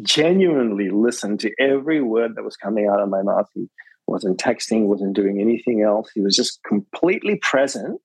genuinely 0.01 0.89
listened 0.89 1.39
to 1.41 1.51
every 1.59 2.01
word 2.01 2.35
that 2.35 2.43
was 2.43 2.57
coming 2.57 2.87
out 2.87 3.01
of 3.01 3.09
my 3.09 3.21
mouth. 3.21 3.49
He 3.53 3.69
wasn't 4.07 4.39
texting, 4.39 4.85
wasn't 4.85 5.15
doing 5.15 5.39
anything 5.41 5.81
else. 5.81 6.09
He 6.13 6.21
was 6.21 6.35
just 6.35 6.61
completely 6.63 7.37
present 7.41 7.99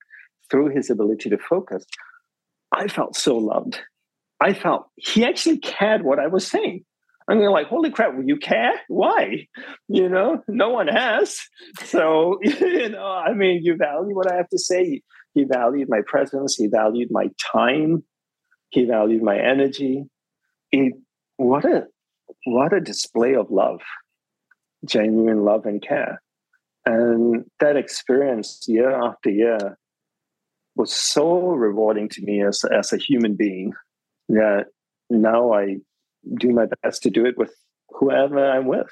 through 0.50 0.70
his 0.70 0.90
ability 0.90 1.31
to 1.31 1.38
focus. 1.38 1.85
I 2.72 2.88
felt 2.88 3.16
so 3.16 3.37
loved. 3.37 3.81
I 4.40 4.55
felt 4.55 4.88
he 4.96 5.24
actually 5.24 5.59
cared 5.59 6.03
what 6.03 6.18
I 6.18 6.26
was 6.26 6.46
saying. 6.46 6.85
I'm 7.29 7.38
mean, 7.38 7.50
like, 7.50 7.68
holy 7.68 7.90
crap, 7.90 8.16
will 8.16 8.24
you 8.24 8.38
care? 8.38 8.72
Why? 8.88 9.46
You 9.87 10.09
know, 10.09 10.42
no 10.48 10.70
one 10.70 10.88
has. 10.88 11.40
So, 11.85 12.40
you 12.42 12.88
know, 12.88 13.07
I 13.07 13.35
mean, 13.35 13.61
you 13.62 13.76
value 13.76 14.16
what 14.16 14.31
I 14.31 14.37
have 14.37 14.48
to 14.48 14.59
say. 14.59 15.03
He 15.35 15.44
valued 15.44 15.88
my 15.88 16.00
presence. 16.05 16.57
He 16.57 16.66
valued 16.66 17.09
my 17.12 17.29
time. 17.53 18.03
He 18.70 18.85
valued 18.85 19.22
my 19.22 19.38
energy. 19.38 20.05
He, 20.70 20.92
what 21.40 21.64
a 21.64 21.87
what 22.44 22.72
a 22.72 22.81
display 22.81 23.35
of 23.35 23.50
love, 23.50 23.81
genuine 24.85 25.42
love 25.42 25.64
and 25.64 25.81
care. 25.83 26.22
And 26.85 27.44
that 27.61 27.76
experience 27.76 28.64
year 28.68 28.90
after 28.90 29.31
year 29.31 29.79
was 30.76 30.92
so 30.92 31.48
rewarding 31.48 32.09
to 32.11 32.22
me 32.22 32.44
as, 32.44 32.62
as 32.64 32.92
a 32.92 32.98
human 32.98 33.37
being 33.37 33.72
that 34.29 34.66
now 35.09 35.53
I 35.53 35.76
do 36.35 36.50
my 36.50 36.66
best 36.83 37.03
to 37.03 37.11
do 37.11 37.24
it 37.26 37.37
with 37.37 37.55
whoever 37.88 38.50
I'm 38.50 38.66
with. 38.66 38.90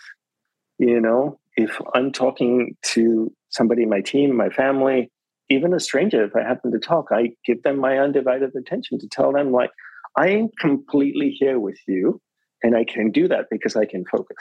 You 0.78 1.00
know, 1.00 1.38
if 1.56 1.78
I'm 1.94 2.12
talking 2.12 2.76
to 2.94 3.32
somebody 3.50 3.82
in 3.82 3.88
my 3.90 4.00
team, 4.00 4.36
my 4.36 4.48
family, 4.48 5.10
even 5.48 5.74
a 5.74 5.80
stranger, 5.80 6.24
if 6.24 6.34
I 6.34 6.42
happen 6.42 6.72
to 6.72 6.78
talk, 6.78 7.08
I 7.10 7.30
give 7.44 7.62
them 7.62 7.78
my 7.78 7.98
undivided 7.98 8.54
attention 8.56 8.98
to 8.98 9.08
tell 9.08 9.32
them, 9.32 9.52
like, 9.52 9.70
I'm 10.16 10.48
completely 10.60 11.30
here 11.30 11.58
with 11.58 11.78
you. 11.86 12.20
And 12.62 12.76
I 12.76 12.84
can 12.84 13.10
do 13.10 13.28
that 13.28 13.46
because 13.50 13.76
I 13.76 13.84
can 13.84 14.04
focus. 14.04 14.36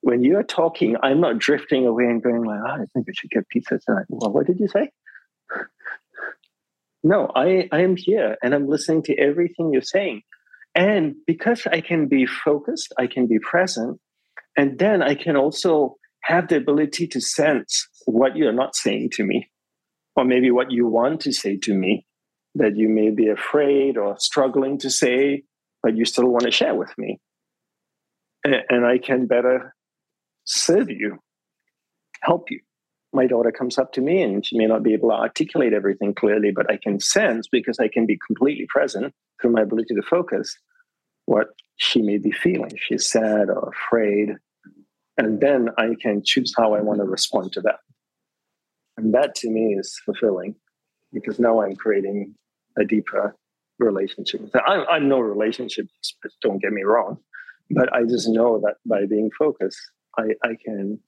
When 0.00 0.22
you're 0.22 0.42
talking, 0.42 0.96
I'm 1.02 1.20
not 1.20 1.38
drifting 1.38 1.86
away 1.86 2.04
and 2.04 2.22
going 2.22 2.42
like, 2.42 2.60
oh, 2.64 2.70
I 2.70 2.84
think 2.94 3.06
I 3.08 3.12
should 3.14 3.30
get 3.30 3.48
pizza 3.48 3.78
tonight. 3.78 4.06
Well, 4.08 4.32
what 4.32 4.46
did 4.46 4.58
you 4.58 4.68
say? 4.68 4.90
no, 7.02 7.30
I, 7.34 7.68
I 7.70 7.80
am 7.82 7.96
here 7.96 8.36
and 8.42 8.54
I'm 8.54 8.66
listening 8.66 9.02
to 9.04 9.18
everything 9.18 9.72
you're 9.72 9.82
saying. 9.82 10.22
And 10.74 11.16
because 11.26 11.66
I 11.66 11.80
can 11.80 12.06
be 12.06 12.26
focused, 12.26 12.94
I 12.98 13.08
can 13.08 13.26
be 13.26 13.38
present, 13.38 13.98
and 14.56 14.78
then 14.78 15.02
I 15.02 15.14
can 15.14 15.36
also 15.36 15.96
have 16.22 16.48
the 16.48 16.56
ability 16.56 17.06
to 17.08 17.20
sense 17.20 17.88
what 18.06 18.36
you're 18.36 18.52
not 18.52 18.76
saying 18.76 19.10
to 19.14 19.24
me, 19.24 19.50
or 20.16 20.24
maybe 20.24 20.50
what 20.50 20.70
you 20.70 20.86
want 20.86 21.20
to 21.22 21.32
say 21.32 21.56
to 21.58 21.74
me 21.74 22.06
that 22.54 22.76
you 22.76 22.88
may 22.88 23.10
be 23.10 23.28
afraid 23.28 23.96
or 23.96 24.16
struggling 24.18 24.78
to 24.78 24.90
say, 24.90 25.44
but 25.82 25.96
you 25.96 26.04
still 26.04 26.28
want 26.28 26.44
to 26.44 26.50
share 26.50 26.74
with 26.74 26.96
me. 26.98 27.18
And 28.44 28.86
I 28.86 28.98
can 28.98 29.26
better 29.26 29.74
serve 30.44 30.90
you, 30.90 31.18
help 32.22 32.50
you. 32.50 32.60
My 33.12 33.26
daughter 33.26 33.50
comes 33.50 33.76
up 33.76 33.92
to 33.94 34.00
me 34.00 34.22
and 34.22 34.46
she 34.46 34.56
may 34.56 34.66
not 34.66 34.82
be 34.82 34.94
able 34.94 35.08
to 35.10 35.16
articulate 35.16 35.72
everything 35.72 36.14
clearly, 36.14 36.52
but 36.52 36.70
I 36.70 36.78
can 36.82 37.00
sense 37.00 37.48
because 37.50 37.78
I 37.78 37.88
can 37.88 38.06
be 38.06 38.18
completely 38.26 38.66
present 38.68 39.12
through 39.40 39.52
my 39.52 39.62
ability 39.62 39.94
to 39.94 40.02
focus 40.02 40.56
what 41.26 41.48
she 41.76 42.02
may 42.02 42.18
be 42.18 42.30
feeling. 42.30 42.72
She's 42.76 43.06
sad 43.06 43.50
or 43.50 43.70
afraid. 43.70 44.36
And 45.18 45.40
then 45.40 45.68
I 45.76 45.96
can 46.00 46.22
choose 46.24 46.54
how 46.56 46.74
I 46.74 46.80
want 46.80 47.00
to 47.00 47.04
respond 47.04 47.52
to 47.54 47.60
that. 47.62 47.80
And 48.96 49.12
that 49.14 49.34
to 49.36 49.50
me 49.50 49.74
is 49.78 50.00
fulfilling 50.04 50.54
because 51.12 51.38
now 51.38 51.62
I'm 51.62 51.74
creating 51.74 52.34
a 52.78 52.84
deeper 52.84 53.34
relationship. 53.80 54.42
I'm, 54.66 54.84
I'm 54.88 55.08
no 55.08 55.18
relationship, 55.18 55.86
expert, 55.98 56.32
don't 56.42 56.60
get 56.60 56.72
me 56.72 56.82
wrong, 56.82 57.18
but 57.70 57.92
I 57.92 58.02
just 58.04 58.28
know 58.28 58.60
that 58.60 58.76
by 58.86 59.06
being 59.06 59.30
focused, 59.36 59.80
I, 60.16 60.34
I 60.44 60.56
can 60.64 61.00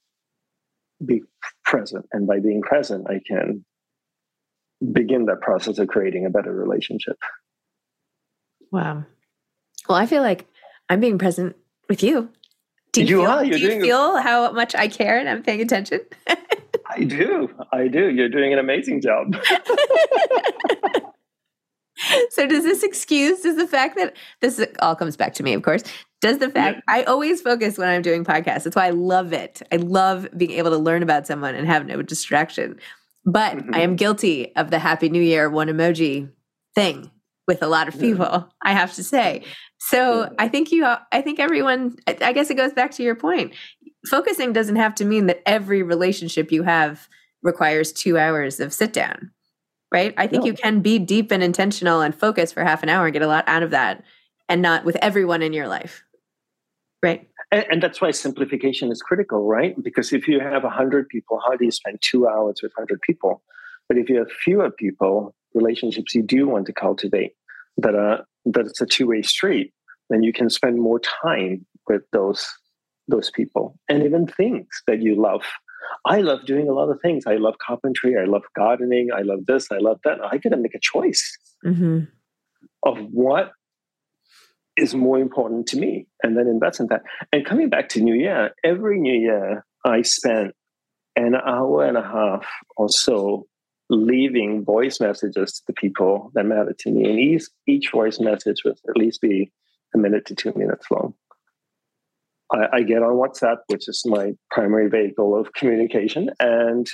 be 1.05 1.23
present. 1.65 2.07
And 2.13 2.27
by 2.27 2.41
being 2.41 2.63
present, 2.63 3.07
I 3.09 3.21
can 3.27 3.65
begin 4.93 5.27
that 5.27 5.41
process 5.41 5.79
of 5.79 5.89
creating 5.89 6.27
a 6.27 6.31
better 6.31 6.53
relationship. 6.53 7.17
Wow. 8.71 9.05
Well, 9.89 9.99
I 9.99 10.07
feel 10.07 10.23
like 10.23 10.47
I'm 10.89 11.01
being 11.01 11.19
present 11.19 11.57
with 11.89 12.03
you. 12.03 12.31
Do 12.93 13.03
you, 13.03 13.07
you 13.07 13.23
feel, 13.23 13.31
are. 13.31 13.45
You're 13.45 13.59
do 13.59 13.65
you 13.65 13.81
feel 13.81 14.17
how 14.19 14.53
much 14.53 14.75
I 14.75 14.89
care 14.89 15.19
and 15.19 15.29
I'm 15.29 15.43
paying 15.43 15.61
attention? 15.61 16.01
I 16.95 17.05
do. 17.05 17.49
I 17.73 17.89
do. 17.89 18.11
You're 18.11 18.29
doing 18.29 18.53
an 18.53 18.59
amazing 18.59 19.01
job. 19.01 19.35
so 22.31 22.47
does 22.47 22.65
this 22.65 22.83
excuse 22.83 23.41
does 23.43 23.57
the 23.57 23.67
fact 23.67 23.97
that 23.97 24.17
this 24.41 24.65
all 24.81 24.95
comes 24.95 25.17
back 25.17 25.35
to 25.35 25.43
me 25.43 25.55
of 25.55 25.63
course. 25.63 25.83
Does 26.21 26.39
the 26.39 26.51
fact 26.51 26.83
i 26.89 27.03
always 27.05 27.41
focus 27.41 27.79
when 27.79 27.89
i'm 27.89 28.03
doing 28.03 28.25
podcasts. 28.25 28.65
That's 28.65 28.77
why 28.77 28.87
i 28.87 28.91
love 28.91 29.33
it. 29.33 29.63
I 29.73 29.77
love 29.77 30.29
being 30.37 30.53
able 30.53 30.71
to 30.71 30.79
learn 30.79 31.03
about 31.03 31.27
someone 31.27 31.55
and 31.55 31.67
have 31.67 31.87
no 31.87 32.03
distraction. 32.03 32.79
But 33.25 33.57
mm-hmm. 33.57 33.75
i 33.75 33.81
am 33.81 33.97
guilty 33.97 34.55
of 34.57 34.71
the 34.71 34.79
happy 34.79 35.09
new 35.09 35.23
year 35.23 35.49
one 35.51 35.69
emoji 35.69 36.31
thing 36.75 37.11
with 37.49 37.63
a 37.63 37.67
lot 37.67 37.89
of 37.89 37.99
people 37.99 38.27
yeah. 38.27 38.43
i 38.63 38.73
have 38.73 38.95
to 38.95 39.05
say. 39.05 39.45
So 39.79 40.23
yeah. 40.23 40.29
i 40.39 40.49
think 40.49 40.71
you 40.73 40.85
i 40.85 41.21
think 41.21 41.39
everyone 41.41 41.97
i 42.07 42.33
guess 42.33 42.51
it 42.51 42.57
goes 42.57 42.73
back 42.73 42.93
to 42.93 43.03
your 43.03 43.17
point. 43.17 43.53
Focusing 44.11 44.53
doesn't 44.53 44.77
have 44.77 44.97
to 44.97 45.05
mean 45.05 45.27
that 45.27 45.43
every 45.47 45.83
relationship 45.83 46.51
you 46.51 46.65
have 46.65 47.09
requires 47.43 47.93
two 47.93 48.19
hours 48.19 48.61
of 48.61 48.73
sit 48.73 48.93
down 48.93 49.31
right? 49.93 50.15
I 50.17 50.27
think 50.27 50.43
no. 50.43 50.47
you 50.47 50.55
can 50.55 50.81
be 50.81 50.99
deep 50.99 51.31
and 51.31 51.43
intentional 51.43 52.01
and 52.01 52.15
focus 52.15 52.53
for 52.53 52.65
half 52.65 52.83
an 52.83 52.89
hour 52.89 53.07
and 53.07 53.13
get 53.13 53.23
a 53.23 53.27
lot 53.27 53.45
out 53.47 53.63
of 53.63 53.71
that 53.71 54.05
and 54.49 54.63
not 54.63 54.85
with 54.85 54.97
everyone 54.97 55.43
in 55.43 55.53
your 55.53 55.69
life. 55.69 56.05
Right. 57.03 57.29
And, 57.51 57.65
and 57.71 57.83
that's 57.83 58.01
why 58.01 58.11
simplification 58.13 58.91
is 58.91 59.03
critical, 59.03 59.47
right? 59.47 59.75
Because 59.83 60.13
if 60.13 60.29
you 60.29 60.41
have 60.41 60.63
100 60.63 61.09
people, 61.09 61.41
how 61.45 61.57
do 61.57 61.65
you 61.65 61.71
spend 61.71 61.99
two 62.01 62.29
hours 62.29 62.61
with 62.63 62.73
100 62.77 63.01
people? 63.03 63.43
But 63.89 63.99
if 63.99 64.09
you 64.09 64.19
have 64.19 64.31
fewer 64.31 64.71
people, 64.71 65.35
relationships 65.55 66.15
you 66.15 66.23
do 66.23 66.49
want 66.49 66.67
to 66.67 66.73
cultivate 66.73 67.33
that 67.77 67.95
are 67.95 68.25
that 68.45 68.67
it's 68.67 68.81
a 68.81 68.87
two-way 68.87 69.23
street, 69.23 69.73
then 70.11 70.23
you 70.23 70.33
can 70.33 70.51
spend 70.51 70.81
more 70.81 71.01
time 71.01 71.67
with 71.89 72.03
those 72.13 72.47
those 73.09 73.31
people 73.31 73.79
and 73.89 74.03
even 74.05 74.27
things 74.27 74.69
that 74.87 75.03
you 75.03 75.21
love 75.21 75.43
I 76.07 76.21
love 76.21 76.47
doing 76.47 76.69
a 76.69 76.73
lot 76.73 76.91
of 76.91 77.01
things. 77.01 77.25
I 77.27 77.37
love 77.37 77.55
carpentry. 77.65 78.17
I 78.21 78.25
love 78.25 78.43
gardening. 78.57 79.09
I 79.15 79.23
love 79.23 79.47
this. 79.47 79.69
I 79.71 79.79
love 79.79 79.99
that. 80.05 80.19
I 80.25 80.39
got 80.39 80.51
to 80.51 80.57
make 80.57 80.75
a 80.75 80.81
choice 80.81 81.39
mm-hmm. 81.65 82.01
of 82.85 82.99
what 83.11 83.53
is 84.77 84.95
more 84.95 85.19
important 85.19 85.67
to 85.69 85.79
me 85.79 86.07
and 86.23 86.37
then 86.37 86.47
invest 86.47 86.81
in 86.81 86.87
that. 86.89 87.03
And 87.33 87.45
coming 87.45 87.69
back 87.69 87.89
to 87.91 88.01
New 88.01 88.15
Year, 88.15 88.53
every 88.65 88.99
New 88.99 89.19
Year, 89.19 89.65
I 89.85 90.03
spent 90.03 90.55
an 91.17 91.35
hour 91.35 91.85
and 91.85 91.97
a 91.97 92.03
half 92.03 92.47
or 92.77 92.89
so 92.89 93.47
leaving 93.91 94.65
voice 94.65 95.01
messages 95.01 95.53
to 95.53 95.63
the 95.67 95.73
people 95.75 96.33
that 96.35 96.47
matter 96.47 96.75
to 96.79 96.91
me. 96.91 97.09
And 97.09 97.19
each, 97.19 97.45
each 97.67 97.91
voice 97.91 98.19
message 98.19 98.63
would 98.65 98.79
at 98.89 98.97
least 98.97 99.21
be 99.21 99.53
a 99.95 99.99
minute 99.99 100.27
to 100.27 100.35
two 100.35 100.53
minutes 100.57 100.87
long. 100.91 101.15
I, 102.53 102.79
I 102.79 102.83
get 102.83 103.03
on 103.03 103.15
WhatsApp, 103.15 103.59
which 103.69 103.89
is 103.89 104.03
my 104.07 104.33
primary 104.51 104.89
vehicle 104.89 105.39
of 105.39 105.53
communication, 105.53 106.31
and 106.41 106.87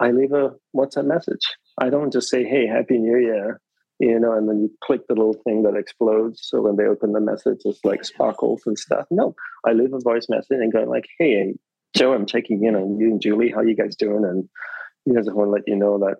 I 0.00 0.10
leave 0.10 0.32
a 0.32 0.50
WhatsApp 0.74 1.06
message. 1.06 1.54
I 1.80 1.90
don't 1.90 2.12
just 2.12 2.28
say, 2.28 2.44
"Hey, 2.44 2.66
Happy 2.66 2.98
New 2.98 3.18
Year," 3.18 3.60
you 3.98 4.18
know, 4.18 4.32
and 4.32 4.48
then 4.48 4.60
you 4.60 4.70
click 4.84 5.02
the 5.08 5.14
little 5.14 5.40
thing 5.44 5.62
that 5.62 5.76
explodes. 5.76 6.40
So 6.42 6.62
when 6.62 6.76
they 6.76 6.84
open 6.84 7.12
the 7.12 7.20
message, 7.20 7.60
it's 7.64 7.84
like 7.84 8.04
sparkles 8.04 8.62
and 8.66 8.78
stuff. 8.78 9.06
No, 9.10 9.34
I 9.66 9.72
leave 9.72 9.92
a 9.92 10.00
voice 10.00 10.26
message 10.28 10.58
and 10.60 10.72
go 10.72 10.84
like, 10.84 11.06
"Hey, 11.18 11.54
Joe, 11.94 12.12
I'm 12.12 12.26
checking 12.26 12.64
in 12.64 12.76
on 12.76 12.98
you 12.98 13.08
and 13.08 13.20
Julie. 13.20 13.50
How 13.50 13.62
you 13.62 13.76
guys 13.76 13.96
doing?" 13.96 14.24
And 14.24 14.48
you 15.04 15.14
guys 15.14 15.26
want 15.26 15.48
to 15.48 15.52
let 15.52 15.62
you 15.66 15.76
know 15.76 15.98
that 15.98 16.16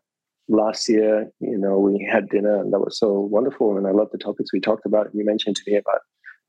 last 0.48 0.88
year, 0.88 1.30
you 1.40 1.58
know, 1.58 1.78
we 1.78 2.08
had 2.10 2.28
dinner 2.28 2.60
and 2.60 2.72
that 2.72 2.78
was 2.78 2.98
so 2.98 3.12
wonderful. 3.12 3.76
And 3.76 3.86
I 3.86 3.90
love 3.90 4.08
the 4.12 4.18
topics 4.18 4.52
we 4.52 4.60
talked 4.60 4.86
about. 4.86 5.08
You 5.12 5.24
mentioned 5.24 5.56
to 5.56 5.62
me 5.66 5.76
about 5.76 6.00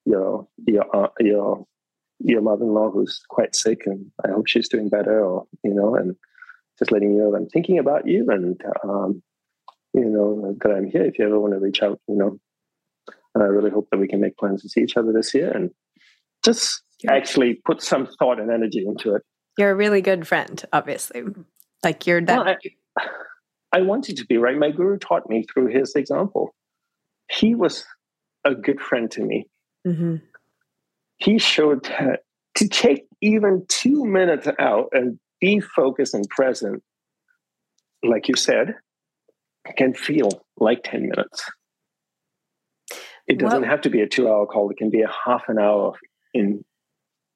your 0.06 0.48
your 0.66 0.96
uh, 0.96 1.10
your 1.20 1.66
your 2.20 2.42
mother-in-law 2.42 2.92
who's 2.92 3.22
quite 3.30 3.56
sick 3.56 3.82
and 3.86 4.12
I 4.26 4.30
hope 4.30 4.48
she's 4.48 4.70
doing 4.70 4.90
better 4.90 5.24
or, 5.24 5.46
you 5.64 5.74
know, 5.74 5.96
and 5.96 6.16
just 6.80 6.92
letting 6.92 7.14
you 7.14 7.20
know 7.20 7.32
that 7.32 7.38
I'm 7.38 7.50
thinking 7.50 7.80
about 7.80 8.08
you 8.08 8.28
and, 8.30 8.60
um, 8.84 9.22
you 9.94 10.06
know, 10.06 10.56
that 10.62 10.72
I'm 10.72 10.90
here 10.90 11.06
if 11.06 11.20
you 11.20 11.26
ever 11.26 11.40
want 11.40 11.54
to 11.54 11.60
reach 11.60 11.82
out, 11.82 12.00
you 12.08 12.16
know. 12.16 12.40
And 13.36 13.44
I 13.44 13.48
really 13.48 13.70
hope 13.70 13.88
that 13.92 14.00
we 14.00 14.08
can 14.08 14.20
make 14.20 14.38
plans 14.38 14.64
to 14.64 14.70
see 14.70 14.82
each 14.82 14.98
other 14.98 15.12
this 15.12 15.34
year 15.34 15.52
and 15.52 15.70
just 16.44 16.82
actually 17.08 17.62
put 17.66 17.82
some 17.82 18.08
thought 18.20 18.40
and 18.40 18.52
energy 18.52 18.84
into 18.86 19.16
it. 19.16 19.22
You're 19.58 19.72
a 19.72 19.76
really 19.76 20.02
good 20.02 20.28
friend, 20.28 20.64
obviously. 20.74 21.24
Like 21.84 22.08
you're 22.08 22.22
that. 22.22 22.46
Well, 22.46 22.56
I, 22.98 23.08
I 23.74 23.82
wanted 23.82 24.18
to 24.18 24.26
be, 24.26 24.38
right? 24.38 24.58
My 24.58 24.72
guru 24.72 24.98
taught 24.98 25.30
me 25.30 25.46
through 25.52 25.68
his 25.68 25.96
example. 25.96 26.56
He 27.32 27.54
was 27.54 27.86
a 28.44 28.56
good 28.56 28.82
friend 28.82 29.10
to 29.12 29.22
me. 29.24 29.48
Mm-hmm 29.86 30.16
he 31.18 31.38
showed 31.38 31.84
that 31.86 32.22
to 32.56 32.68
take 32.68 33.06
even 33.22 33.66
two 33.68 34.06
minutes 34.06 34.48
out 34.60 34.90
and 34.94 35.20
be 35.40 35.60
focused 35.60 36.14
and 36.14 36.28
present, 36.30 36.82
like 38.04 38.28
you 38.28 38.36
said, 38.36 38.76
can 39.76 39.94
feel 39.94 40.46
like 40.58 40.84
10 40.84 41.04
minutes. 41.04 41.50
It 43.28 43.40
doesn't 43.40 43.62
well, 43.62 43.70
have 43.70 43.82
to 43.82 43.90
be 43.90 44.02
a 44.02 44.08
two 44.08 44.30
hour 44.30 44.46
call, 44.46 44.70
it 44.70 44.78
can 44.78 44.90
be 44.90 45.02
a 45.02 45.12
half 45.26 45.44
an 45.50 45.60
hour 45.60 45.94
in 46.34 46.64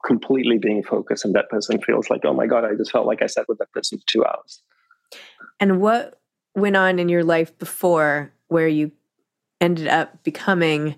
completely 0.05 0.57
being 0.57 0.83
focused, 0.83 1.25
and 1.25 1.35
that 1.35 1.49
person 1.49 1.81
feels 1.81 2.09
like, 2.09 2.21
oh 2.23 2.33
my 2.33 2.47
God, 2.47 2.63
I 2.63 2.75
just 2.75 2.91
felt 2.91 3.05
like 3.05 3.21
I 3.21 3.27
sat 3.27 3.47
with 3.47 3.57
that 3.59 3.71
person 3.71 3.99
for 3.99 4.03
two 4.07 4.25
hours. 4.25 4.63
And 5.59 5.81
what 5.81 6.19
went 6.55 6.77
on 6.77 6.97
in 6.97 7.09
your 7.09 7.23
life 7.23 7.57
before 7.59 8.33
where 8.47 8.67
you 8.67 8.91
ended 9.59 9.87
up 9.87 10.23
becoming 10.23 10.95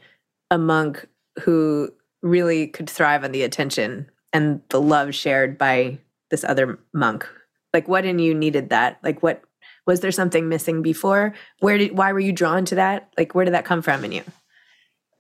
a 0.50 0.58
monk 0.58 1.08
who 1.41 1.91
really 2.24 2.68
could 2.68 2.90
thrive 2.90 3.24
on 3.24 3.32
the 3.32 3.44
attention 3.44 4.10
and 4.32 4.62
the 4.70 4.82
love 4.82 5.14
shared 5.14 5.58
by 5.58 6.00
this 6.32 6.44
other 6.44 6.80
monk. 6.94 7.28
Like 7.74 7.88
what 7.88 8.06
in 8.06 8.18
you 8.18 8.34
needed 8.34 8.70
that? 8.70 9.00
Like 9.04 9.22
what 9.22 9.44
was 9.86 10.00
there 10.00 10.12
something 10.12 10.50
missing 10.50 10.82
before? 10.82 11.36
Where 11.60 11.78
did 11.78 11.96
why 11.98 12.12
were 12.14 12.20
you 12.20 12.32
drawn 12.32 12.66
to 12.66 12.76
that? 12.76 13.14
Like 13.18 13.36
where 13.36 13.46
did 13.46 13.54
that 13.54 13.66
come 13.66 13.82
from 13.82 14.04
in 14.06 14.14
you? 14.14 14.24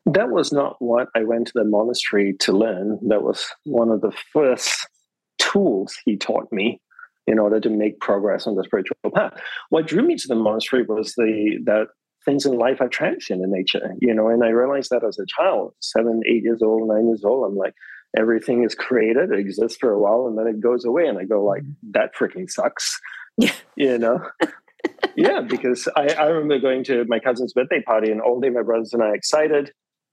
That 0.05 0.31
was 0.31 0.51
not 0.51 0.75
what 0.79 1.07
i 1.15 1.23
went 1.23 1.47
to 1.47 1.53
the 1.55 1.63
monastery 1.63 2.33
to 2.41 2.51
learn. 2.51 2.99
That 3.07 3.23
was 3.23 3.45
one 3.65 3.89
of 3.89 4.01
the 4.01 4.11
first 4.31 4.87
tools 5.39 5.95
he 6.03 6.17
taught 6.17 6.51
me 6.51 6.81
in 7.25 7.39
order 7.39 7.59
to 7.59 7.69
make 7.69 7.99
progress 7.99 8.47
on 8.47 8.55
the 8.55 8.63
spiritual 8.63 8.97
path. 9.13 9.39
What 9.69 9.87
drew 9.87 10.01
me 10.01 10.15
to 10.15 10.27
the 10.27 10.35
monastery 10.35 10.83
was 10.83 11.13
the 11.15 11.59
that 11.65 11.87
things 12.25 12.45
in 12.45 12.57
life 12.57 12.81
are 12.81 12.89
transient 12.89 13.43
in 13.43 13.51
nature, 13.51 13.93
you 13.99 14.13
know, 14.13 14.29
and 14.29 14.43
I 14.43 14.49
realized 14.49 14.89
that 14.91 15.03
as 15.03 15.19
a 15.19 15.25
child, 15.25 15.73
seven, 15.79 16.21
eight 16.27 16.43
years 16.43 16.61
old, 16.61 16.87
nine 16.87 17.07
years 17.07 17.23
old, 17.23 17.45
I'm 17.45 17.57
like, 17.57 17.73
everything 18.17 18.63
is 18.63 18.75
created, 18.75 19.31
it 19.31 19.39
exists 19.39 19.77
for 19.79 19.91
a 19.91 19.99
while, 19.99 20.27
and 20.27 20.37
then 20.37 20.47
it 20.47 20.61
goes 20.61 20.85
away. 20.85 21.07
And 21.07 21.17
I 21.17 21.25
go 21.25 21.43
like, 21.43 21.63
mm-hmm. 21.63 21.91
that 21.91 22.15
freaking 22.15 22.49
sucks. 22.49 22.99
Yeah. 23.37 23.53
You 23.75 23.97
know? 23.97 24.27
yeah, 25.15 25.41
because 25.41 25.87
I, 25.95 26.13
I 26.13 26.25
remember 26.27 26.59
going 26.59 26.83
to 26.85 27.05
my 27.07 27.19
cousin's 27.19 27.53
birthday 27.53 27.81
party 27.81 28.11
and 28.11 28.21
all 28.21 28.39
day 28.39 28.49
my 28.49 28.61
brothers 28.61 28.93
and 28.93 29.03
I 29.03 29.13
excited. 29.13 29.71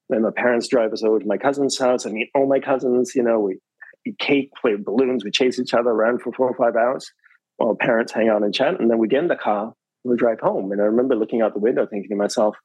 Then 0.08 0.22
my 0.22 0.30
parents 0.34 0.68
drive 0.68 0.92
us 0.92 1.04
over 1.04 1.20
to 1.20 1.26
my 1.26 1.36
cousin's 1.36 1.78
house. 1.78 2.06
I 2.06 2.10
meet 2.10 2.30
all 2.34 2.48
my 2.48 2.60
cousins, 2.60 3.14
you 3.14 3.22
know, 3.22 3.38
we 3.40 3.58
eat 4.06 4.18
cake, 4.18 4.50
play 4.60 4.76
balloons, 4.76 5.24
we 5.24 5.30
chase 5.30 5.58
each 5.58 5.74
other 5.74 5.90
around 5.90 6.22
for 6.22 6.32
four 6.32 6.48
or 6.48 6.56
five 6.56 6.76
hours 6.76 7.12
while 7.58 7.76
parents 7.78 8.12
hang 8.12 8.28
out 8.28 8.42
and 8.42 8.54
chat. 8.54 8.80
And 8.80 8.90
then 8.90 8.98
we 8.98 9.06
get 9.06 9.20
in 9.22 9.28
the 9.28 9.36
car 9.36 9.74
we 10.04 10.16
drive 10.16 10.40
home. 10.40 10.72
And 10.72 10.80
I 10.80 10.84
remember 10.84 11.14
looking 11.14 11.42
out 11.42 11.54
the 11.54 11.60
window 11.60 11.86
thinking 11.86 12.10
to 12.10 12.16
myself, 12.16 12.56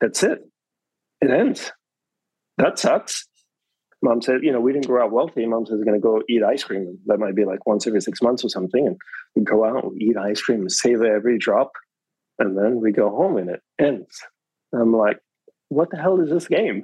that's 0.00 0.22
it. 0.22 0.40
It 1.20 1.30
ends. 1.30 1.72
That 2.58 2.78
sucks. 2.78 3.26
Mom 4.02 4.20
said, 4.20 4.42
you 4.42 4.50
know, 4.52 4.60
we 4.60 4.72
didn't 4.72 4.88
grow 4.88 5.06
up 5.06 5.12
wealthy. 5.12 5.46
Mom 5.46 5.64
says, 5.64 5.78
we're 5.78 5.84
going 5.84 6.00
to 6.00 6.02
go 6.02 6.22
eat 6.28 6.42
ice 6.42 6.64
cream. 6.64 6.98
That 7.06 7.20
might 7.20 7.36
be 7.36 7.44
like 7.44 7.64
once 7.66 7.86
every 7.86 8.00
six 8.00 8.20
months 8.20 8.44
or 8.44 8.48
something. 8.48 8.84
And 8.84 8.96
we 9.36 9.42
go 9.42 9.64
out, 9.64 9.84
and 9.84 10.02
eat 10.02 10.16
ice 10.16 10.42
cream, 10.42 10.68
savor 10.68 11.14
every 11.14 11.38
drop. 11.38 11.70
And 12.40 12.58
then 12.58 12.80
we 12.80 12.90
go 12.90 13.10
home 13.10 13.36
and 13.36 13.50
it 13.50 13.62
ends. 13.78 14.20
And 14.72 14.82
I'm 14.82 14.92
like, 14.92 15.18
what 15.68 15.90
the 15.90 15.98
hell 15.98 16.20
is 16.20 16.30
this 16.30 16.48
game? 16.48 16.82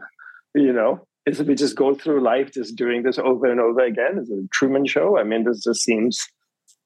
You 0.55 0.73
know, 0.73 1.07
is 1.27 1.41
it 1.41 1.47
we 1.49 1.57
just 1.57 1.77
go 1.77 1.95
through 1.95 2.23
life 2.23 2.53
just 2.53 2.77
doing 2.77 3.03
this 3.03 3.19
over 3.19 3.51
and 3.51 3.61
over 3.61 3.81
again? 3.81 4.19
Is 4.19 4.31
it 4.31 4.35
a 4.39 4.49
Truman 4.53 4.87
show? 4.87 5.19
I 5.19 5.25
mean, 5.25 5.45
this 5.45 5.65
just 5.65 5.83
seems 5.83 6.25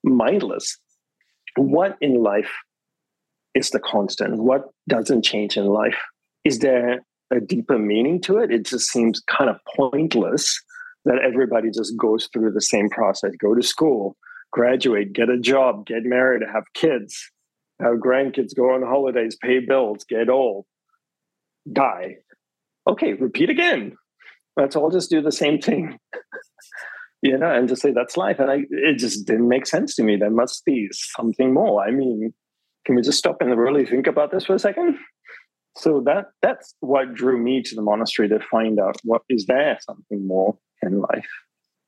mindless. 0.02 0.78
What 1.56 1.98
in 2.00 2.22
life 2.22 2.50
is 3.54 3.70
the 3.70 3.80
constant? 3.80 4.42
What 4.42 4.64
doesn't 4.88 5.22
change 5.22 5.56
in 5.56 5.66
life? 5.66 5.98
Is 6.44 6.60
there 6.60 7.00
a 7.30 7.40
deeper 7.40 7.78
meaning 7.78 8.20
to 8.22 8.38
it? 8.38 8.50
It 8.50 8.66
just 8.66 8.88
seems 8.88 9.22
kind 9.28 9.50
of 9.50 9.56
pointless 9.76 10.60
that 11.04 11.18
everybody 11.18 11.70
just 11.70 11.96
goes 11.96 12.28
through 12.32 12.52
the 12.52 12.60
same 12.60 12.88
process 12.88 13.32
go 13.40 13.54
to 13.54 13.62
school, 13.62 14.16
graduate, 14.52 15.12
get 15.12 15.28
a 15.28 15.38
job, 15.38 15.86
get 15.86 16.04
married, 16.04 16.42
have 16.52 16.64
kids, 16.74 17.30
have 17.80 17.94
grandkids, 17.94 18.54
go 18.56 18.74
on 18.74 18.82
holidays, 18.82 19.36
pay 19.42 19.58
bills, 19.58 20.04
get 20.08 20.28
old, 20.28 20.66
die. 21.72 22.16
Okay, 22.88 23.14
repeat 23.14 23.50
again. 23.50 23.96
Let's 24.56 24.76
all 24.76 24.90
just 24.90 25.10
do 25.10 25.22
the 25.22 25.32
same 25.32 25.60
thing. 25.60 25.98
you 27.22 27.38
know, 27.38 27.50
and 27.50 27.68
just 27.68 27.82
say 27.82 27.92
that's 27.92 28.16
life. 28.16 28.38
And 28.38 28.50
I, 28.50 28.64
it 28.70 28.98
just 28.98 29.26
didn't 29.26 29.48
make 29.48 29.66
sense 29.66 29.94
to 29.96 30.02
me. 30.02 30.16
There 30.16 30.30
must 30.30 30.64
be 30.64 30.88
something 30.92 31.54
more. 31.54 31.82
I 31.82 31.90
mean, 31.90 32.34
can 32.84 32.96
we 32.96 33.02
just 33.02 33.18
stop 33.18 33.36
and 33.40 33.56
really 33.56 33.86
think 33.86 34.06
about 34.06 34.30
this 34.30 34.44
for 34.44 34.54
a 34.54 34.58
second? 34.58 34.98
So 35.76 36.02
that 36.04 36.26
that's 36.42 36.74
what 36.80 37.14
drew 37.14 37.42
me 37.42 37.62
to 37.62 37.74
the 37.74 37.82
monastery 37.82 38.28
to 38.28 38.40
find 38.40 38.78
out 38.78 38.96
what 39.04 39.22
is 39.28 39.46
there 39.46 39.78
something 39.80 40.26
more 40.26 40.56
in 40.82 41.00
life. 41.00 41.28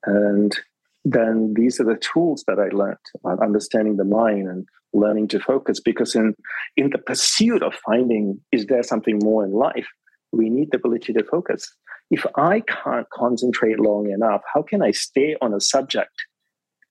And 0.07 0.57
then 1.05 1.55
these 1.55 1.81
are 1.81 1.85
the 1.85 1.97
tools 1.97 2.45
that 2.47 2.59
I 2.59 2.75
learned 2.75 2.97
about 3.21 3.43
understanding 3.43 3.97
the 3.97 4.05
mind 4.05 4.49
and 4.49 4.67
learning 4.95 5.29
to 5.29 5.41
focus. 5.41 5.81
Because 5.81 6.15
in 6.15 6.35
in 6.77 6.91
the 6.91 6.99
pursuit 6.99 7.63
of 7.63 7.75
finding 7.87 8.41
is 8.53 8.67
there 8.67 8.83
something 8.83 9.19
more 9.23 9.45
in 9.45 9.53
life, 9.53 9.89
we 10.33 10.49
need 10.49 10.71
the 10.71 10.79
ability 10.79 11.13
to 11.15 11.25
focus. 11.25 11.71
If 12.11 12.27
I 12.37 12.61
can't 12.61 13.09
concentrate 13.11 13.81
long 13.81 14.11
enough, 14.11 14.43
how 14.53 14.63
can 14.63 14.83
I 14.83 14.93
stay 14.93 15.37
on 15.41 15.53
a 15.53 15.61
subject 15.61 16.15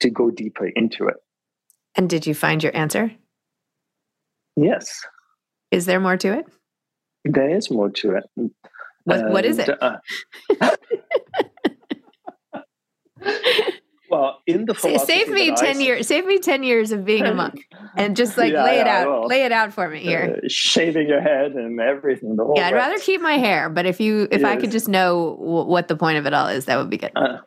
to 0.01 0.09
go 0.09 0.29
deeper 0.29 0.67
into 0.67 1.07
it? 1.07 1.17
And 1.95 2.09
did 2.09 2.25
you 2.25 2.33
find 2.33 2.63
your 2.63 2.75
answer? 2.75 3.11
Yes. 4.55 5.01
Is 5.71 5.85
there 5.85 5.99
more 5.99 6.17
to 6.17 6.37
it? 6.39 6.45
There 7.25 7.49
is 7.55 7.71
more 7.71 7.89
to 7.89 8.17
it. 8.17 8.23
What, 9.05 9.29
what 9.31 9.45
is 9.45 9.59
it? 9.59 9.69
Uh, 9.81 9.97
well, 14.09 14.39
in 14.45 14.65
the 14.65 14.75
save 14.75 15.29
me 15.29 15.53
ten 15.55 15.77
I, 15.77 15.79
years. 15.79 16.07
Save 16.07 16.25
me 16.25 16.39
ten 16.39 16.63
years 16.63 16.91
of 16.91 17.03
being 17.03 17.25
a 17.25 17.33
monk, 17.41 17.65
and 17.97 18.15
just 18.15 18.37
like 18.37 18.53
yeah, 18.53 18.63
lay 18.63 18.79
it 18.79 18.85
yeah, 18.85 19.01
out. 19.01 19.07
Well, 19.09 19.27
lay 19.27 19.43
it 19.43 19.51
out 19.51 19.73
for 19.73 19.89
me 19.89 19.99
here. 19.99 20.37
Uh, 20.37 20.47
shaving 20.47 21.07
your 21.07 21.21
head 21.21 21.53
and 21.53 21.79
everything. 21.79 22.37
yeah, 22.55 22.67
I'd 22.67 22.73
rather 22.73 22.97
keep 22.99 23.21
my 23.21 23.37
hair, 23.37 23.69
but 23.69 23.85
if 23.85 23.99
you, 23.99 24.27
if 24.31 24.41
yes. 24.41 24.49
I 24.49 24.55
could 24.57 24.71
just 24.71 24.87
know 24.87 25.35
w- 25.39 25.65
what 25.65 25.87
the 25.87 25.95
point 25.95 26.17
of 26.17 26.25
it 26.25 26.33
all 26.33 26.47
is, 26.47 26.65
that 26.65 26.77
would 26.77 26.89
be 26.89 26.97
good. 26.97 27.11
Uh, 27.15 27.39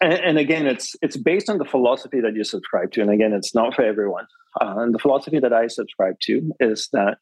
and, 0.00 0.12
and, 0.12 0.38
again, 0.38 0.66
it's 0.66 0.94
it's 1.02 1.16
based 1.16 1.48
on 1.48 1.58
the 1.58 1.64
philosophy 1.64 2.20
that 2.20 2.34
you 2.34 2.44
subscribe 2.44 2.92
to, 2.92 3.00
and 3.00 3.10
again, 3.10 3.32
it's 3.32 3.54
not 3.54 3.74
for 3.74 3.82
everyone. 3.82 4.26
Uh, 4.60 4.74
and 4.78 4.94
the 4.94 4.98
philosophy 4.98 5.38
that 5.38 5.52
I 5.52 5.66
subscribe 5.68 6.16
to 6.22 6.52
is 6.60 6.88
that 6.92 7.18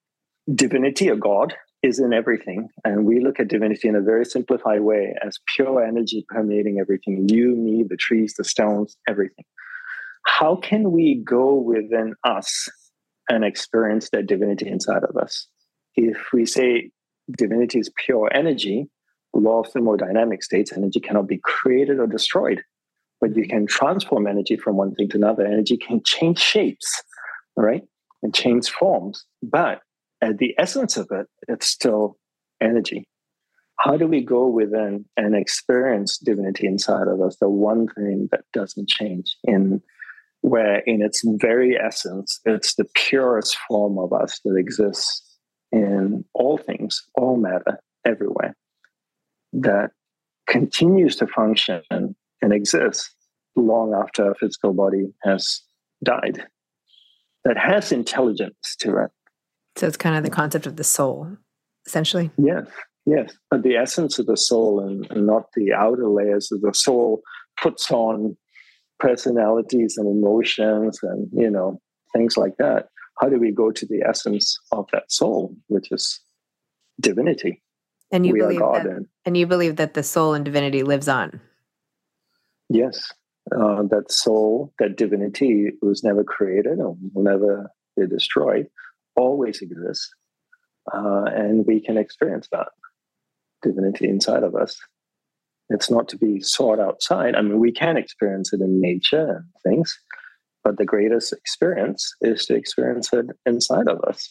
divinity 0.53 1.11
or 1.11 1.17
God 1.17 1.55
is 1.83 1.99
in 1.99 2.13
everything. 2.13 2.69
And 2.85 3.05
we 3.05 3.21
look 3.21 3.39
at 3.39 3.49
divinity 3.49 3.89
in 3.89 3.97
a 3.97 4.01
very 4.01 4.25
simplified 4.25 4.81
way 4.81 5.15
as 5.25 5.39
pure 5.55 5.85
energy 5.85 6.25
permeating 6.29 6.79
everything 6.81 7.29
you, 7.29 7.55
me, 7.55 7.85
the 7.87 7.97
trees, 7.97 8.35
the 8.37 8.45
stones, 8.45 8.97
everything. 9.09 9.45
How 10.27 10.57
can 10.57 10.93
we 10.93 11.23
go 11.23 11.55
within 11.55 12.15
us 12.25 12.69
and 13.29 13.45
experience 13.45 14.09
that 14.11 14.27
divinity 14.27 14.69
inside 14.69 15.05
of 15.05 15.17
us? 15.17 15.47
If 15.95 16.17
we 16.33 16.47
say 16.47 16.91
divinity 17.37 17.79
is 17.79 17.91
pure 18.05 18.31
energy, 18.33 18.89
law 19.38 19.61
of 19.61 19.73
thermodynamic 19.73 20.42
states, 20.42 20.73
energy 20.73 21.01
cannot 21.01 21.27
be 21.27 21.38
created 21.42 21.99
or 21.99 22.07
destroyed. 22.07 22.62
But 23.20 23.37
you 23.37 23.49
can 23.49 23.66
transform 23.66 24.27
energy 24.27 24.57
from 24.57 24.77
one 24.77 24.94
thing 24.94 25.09
to 25.11 25.16
another. 25.16 25.47
Energy 25.47 25.77
can 25.77 26.03
change 26.05 26.38
shapes, 26.38 27.03
right? 27.57 27.83
And 28.23 28.35
change 28.35 28.70
forms. 28.70 29.25
But 29.42 29.81
at 30.20 30.38
the 30.38 30.55
essence 30.59 30.97
of 30.97 31.09
it, 31.11 31.27
it's 31.49 31.66
still 31.66 32.18
energy. 32.61 33.07
How 33.79 33.97
do 33.97 34.07
we 34.07 34.25
go 34.25 34.47
within 34.47 35.05
and 35.16 35.35
experience 35.35 36.18
divinity 36.18 36.66
inside 36.66 37.09
of 37.09 37.20
us? 37.20 37.37
The 37.40 37.49
one 37.49 37.88
thing 37.88 38.29
that 38.31 38.44
doesn't 38.53 38.88
change, 38.88 39.37
in 39.44 39.83
where 40.42 40.79
in 40.81 41.03
its 41.03 41.23
very 41.25 41.77
essence, 41.77 42.40
it's 42.44 42.75
the 42.75 42.85
purest 42.94 43.57
form 43.66 43.99
of 43.99 44.12
us 44.12 44.40
that 44.44 44.57
exists 44.57 45.38
in 45.73 46.25
all 46.35 46.57
things, 46.57 47.03
all 47.14 47.37
matter, 47.37 47.81
everywhere, 48.05 48.55
that 49.61 49.90
continues 50.47 51.17
to 51.17 51.27
function 51.27 51.83
and 51.90 52.53
exist 52.53 53.11
long 53.57 53.95
after 53.95 54.31
a 54.31 54.35
physical 54.35 54.73
body 54.73 55.07
has 55.23 55.62
died, 56.05 56.45
that 57.45 57.57
has 57.57 57.93
intelligence 57.93 58.77
to 58.81 58.97
it, 59.05 59.11
so 59.77 59.87
it's 59.87 59.97
kind 59.97 60.17
of 60.17 60.23
the 60.23 60.31
concept 60.31 60.67
of 60.67 60.77
the 60.77 60.85
soul, 60.85 61.37
essentially. 61.87 62.31
Yes, 62.38 62.67
yes. 63.07 63.37
But 63.51 63.62
the 63.62 63.77
essence 63.77 64.19
of 64.19 64.27
the 64.27 64.37
soul 64.37 64.81
and, 64.81 65.07
and 65.11 65.27
not 65.27 65.47
the 65.57 65.73
outer 65.73 66.09
layers 66.09 66.53
of 66.53 66.61
the 66.61 66.73
soul 66.73 67.23
puts 67.61 67.90
on 67.90 68.37
personalities 69.01 69.97
and 69.97 70.07
emotions 70.07 71.01
and, 71.03 71.29
you 71.33 71.51
know, 71.51 71.81
things 72.14 72.37
like 72.37 72.57
that. 72.59 72.88
How 73.21 73.29
do 73.29 73.38
we 73.38 73.51
go 73.51 73.71
to 73.73 73.87
the 73.87 74.03
essence 74.09 74.57
of 74.71 74.87
that 74.93 75.11
soul, 75.11 75.57
which 75.67 75.90
is 75.90 76.21
divinity? 77.01 77.62
And 78.14 78.24
you 78.24 78.33
we 78.33 78.38
believe 78.38 78.61
that, 78.61 78.87
and, 78.87 79.07
and 79.24 79.37
you 79.37 79.44
believe 79.44 79.74
that 79.74 79.94
the 79.94 80.05
soul 80.05 80.35
and 80.35 80.44
divinity 80.44 80.85
lives 80.85 81.09
on. 81.09 81.40
Yes, 82.68 83.12
uh, 83.50 83.83
that 83.90 84.05
soul, 84.12 84.72
that 84.79 84.96
divinity 84.96 85.72
was 85.83 86.05
never 86.05 86.22
created 86.22 86.79
and 86.79 87.11
will 87.12 87.24
never 87.24 87.72
be 87.96 88.07
destroyed 88.07 88.68
always 89.16 89.61
exists, 89.61 90.09
uh, 90.94 91.24
and 91.24 91.66
we 91.66 91.81
can 91.81 91.98
experience 91.98 92.48
that 92.53 92.68
divinity 93.62 94.09
inside 94.09 94.44
of 94.44 94.55
us. 94.55 94.79
It's 95.70 95.90
not 95.90 96.07
to 96.11 96.16
be 96.16 96.40
sought 96.40 96.79
outside. 96.79 97.35
I 97.35 97.42
mean, 97.42 97.59
we 97.59 97.72
can 97.72 97.96
experience 97.96 98.53
it 98.53 98.61
in 98.61 98.81
nature 98.81 99.38
and 99.38 99.46
things, 99.64 99.98
but 100.62 100.79
the 100.79 100.85
greatest 100.85 101.33
experience 101.33 102.14
is 102.20 102.46
to 102.46 102.55
experience 102.55 103.12
it 103.12 103.27
inside 103.44 103.88
of 103.88 104.00
us. 104.07 104.29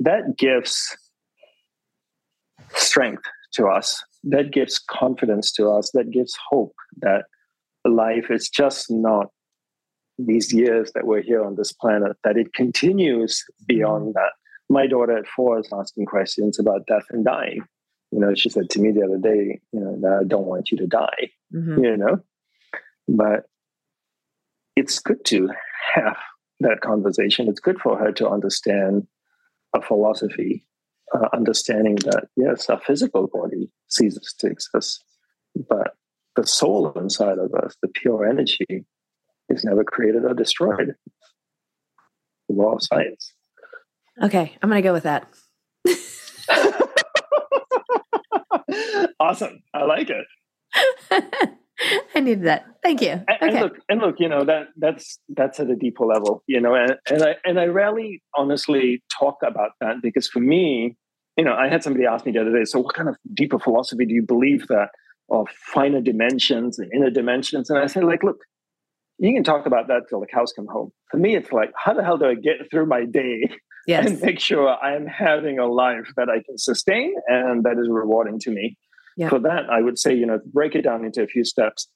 That 0.00 0.38
gives 0.38 0.96
strength 2.76 3.24
to 3.54 3.66
us. 3.66 4.02
That 4.24 4.52
gives 4.52 4.78
confidence 4.78 5.52
to 5.52 5.70
us. 5.70 5.90
That 5.92 6.10
gives 6.10 6.36
hope 6.50 6.74
that 6.98 7.24
life 7.84 8.30
is 8.30 8.48
just 8.48 8.90
not 8.90 9.26
these 10.18 10.52
years 10.52 10.92
that 10.92 11.06
we're 11.06 11.22
here 11.22 11.44
on 11.44 11.56
this 11.56 11.72
planet, 11.72 12.16
that 12.24 12.36
it 12.36 12.52
continues 12.54 13.44
beyond 13.66 14.04
mm-hmm. 14.04 14.12
that. 14.12 14.32
My 14.68 14.86
daughter 14.86 15.16
at 15.16 15.26
four 15.26 15.58
is 15.58 15.68
asking 15.72 16.06
questions 16.06 16.58
about 16.58 16.86
death 16.86 17.04
and 17.10 17.24
dying. 17.24 17.62
You 18.10 18.20
know, 18.20 18.34
she 18.34 18.48
said 18.48 18.70
to 18.70 18.80
me 18.80 18.90
the 18.92 19.04
other 19.04 19.18
day, 19.18 19.60
you 19.72 19.80
know, 19.80 19.98
that 20.02 20.20
I 20.20 20.24
don't 20.24 20.46
want 20.46 20.70
you 20.70 20.78
to 20.78 20.86
die, 20.86 21.30
mm-hmm. 21.52 21.82
you 21.82 21.96
know, 21.96 22.20
but 23.08 23.46
it's 24.76 24.98
good 24.98 25.24
to 25.26 25.50
have 25.94 26.16
that 26.60 26.80
conversation. 26.80 27.48
It's 27.48 27.60
good 27.60 27.80
for 27.80 27.98
her 27.98 28.12
to 28.12 28.28
understand 28.28 29.06
a 29.74 29.80
philosophy, 29.80 30.66
uh, 31.14 31.28
understanding 31.32 31.94
that, 31.96 32.28
yes, 32.36 32.70
our 32.70 32.80
physical 32.80 33.28
body 33.32 33.70
ceases 33.88 34.34
to 34.38 34.48
exist, 34.48 35.04
but 35.68 35.94
the 36.36 36.46
soul 36.46 36.92
inside 36.92 37.38
of 37.38 37.52
us, 37.54 37.74
the 37.82 37.88
pure 37.88 38.26
energy, 38.26 38.84
is 39.48 39.64
never 39.64 39.82
created 39.84 40.24
or 40.24 40.34
destroyed. 40.34 40.94
The 42.48 42.54
law 42.54 42.74
of 42.74 42.82
science. 42.82 43.32
Okay, 44.22 44.56
I'm 44.62 44.68
going 44.68 44.82
to 44.82 44.86
go 44.86 44.92
with 44.92 45.04
that. 45.04 45.26
awesome. 49.20 49.62
I 49.74 49.84
like 49.84 50.10
it. 50.10 50.26
I 52.14 52.20
needed 52.20 52.44
that. 52.44 52.66
Thank 52.82 53.02
you. 53.02 53.10
And, 53.10 53.28
okay. 53.28 53.48
and, 53.48 53.60
look, 53.60 53.72
and 53.88 54.00
look, 54.00 54.16
you 54.18 54.28
know 54.28 54.44
that 54.44 54.68
that's 54.76 55.18
that's 55.28 55.60
at 55.60 55.70
a 55.70 55.76
deeper 55.76 56.04
level, 56.04 56.42
you 56.46 56.60
know, 56.60 56.74
and, 56.74 56.96
and 57.10 57.22
I 57.22 57.36
and 57.44 57.58
I 57.58 57.66
rarely 57.66 58.22
honestly 58.36 59.02
talk 59.18 59.38
about 59.42 59.70
that 59.80 59.96
because 60.02 60.28
for 60.28 60.40
me, 60.40 60.96
you 61.36 61.44
know, 61.44 61.54
I 61.54 61.68
had 61.68 61.82
somebody 61.82 62.04
ask 62.06 62.26
me 62.26 62.32
the 62.32 62.40
other 62.40 62.52
day, 62.52 62.64
so 62.64 62.80
what 62.80 62.94
kind 62.94 63.08
of 63.08 63.16
deeper 63.32 63.58
philosophy 63.58 64.04
do 64.04 64.14
you 64.14 64.22
believe 64.22 64.66
that 64.68 64.88
of 65.30 65.48
finer 65.72 66.00
dimensions 66.00 66.78
and 66.78 66.90
inner 66.92 67.10
dimensions? 67.10 67.70
And 67.70 67.78
I 67.78 67.86
said, 67.86 68.04
like, 68.04 68.22
look, 68.22 68.38
you 69.18 69.32
can 69.32 69.44
talk 69.44 69.66
about 69.66 69.88
that 69.88 70.02
till 70.08 70.20
the 70.20 70.26
cows 70.26 70.52
come 70.54 70.66
home. 70.66 70.90
For 71.10 71.16
me, 71.16 71.36
it's 71.36 71.52
like, 71.52 71.70
how 71.76 71.94
the 71.94 72.04
hell 72.04 72.18
do 72.18 72.26
I 72.26 72.34
get 72.34 72.70
through 72.70 72.86
my 72.86 73.04
day 73.04 73.48
yes. 73.86 74.06
and 74.06 74.20
make 74.20 74.40
sure 74.40 74.68
I 74.68 74.94
am 74.94 75.06
having 75.06 75.58
a 75.58 75.66
life 75.66 76.12
that 76.16 76.28
I 76.28 76.42
can 76.44 76.58
sustain 76.58 77.14
and 77.28 77.62
that 77.64 77.78
is 77.78 77.88
rewarding 77.90 78.38
to 78.40 78.50
me? 78.50 78.76
Yeah. 79.16 79.28
For 79.28 79.38
that, 79.40 79.70
I 79.70 79.82
would 79.82 79.98
say, 79.98 80.14
you 80.14 80.26
know, 80.26 80.40
break 80.52 80.74
it 80.74 80.82
down 80.82 81.04
into 81.04 81.22
a 81.22 81.26
few 81.26 81.44
steps. 81.44 81.88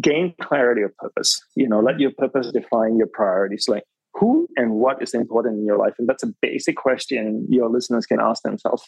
Gain 0.00 0.34
clarity 0.40 0.82
of 0.82 0.96
purpose. 0.96 1.40
You 1.54 1.68
know, 1.68 1.80
let 1.80 2.00
your 2.00 2.12
purpose 2.16 2.50
define 2.52 2.96
your 2.96 3.08
priorities. 3.12 3.66
Like 3.68 3.82
who 4.22 4.46
and 4.56 4.72
what 4.72 5.02
is 5.02 5.14
important 5.14 5.58
in 5.58 5.66
your 5.66 5.78
life, 5.78 5.94
and 5.98 6.08
that's 6.08 6.22
a 6.22 6.32
basic 6.40 6.76
question 6.76 7.46
your 7.50 7.68
listeners 7.68 8.06
can 8.06 8.20
ask 8.20 8.42
themselves. 8.42 8.84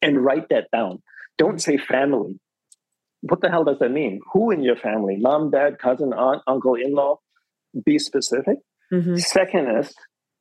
And 0.00 0.24
write 0.24 0.48
that 0.50 0.68
down. 0.72 1.02
Don't 1.38 1.60
say 1.60 1.76
family 1.76 2.38
what 3.22 3.40
the 3.40 3.50
hell 3.50 3.64
does 3.64 3.78
that 3.80 3.90
mean? 3.90 4.20
Who 4.32 4.50
in 4.50 4.62
your 4.62 4.76
family? 4.76 5.16
Mom, 5.18 5.50
dad, 5.50 5.78
cousin, 5.78 6.12
aunt, 6.12 6.42
uncle, 6.46 6.74
in 6.74 6.94
law? 6.94 7.16
Be 7.84 7.98
specific. 7.98 8.58
Mm-hmm. 8.92 9.16
Second 9.16 9.78
is 9.78 9.94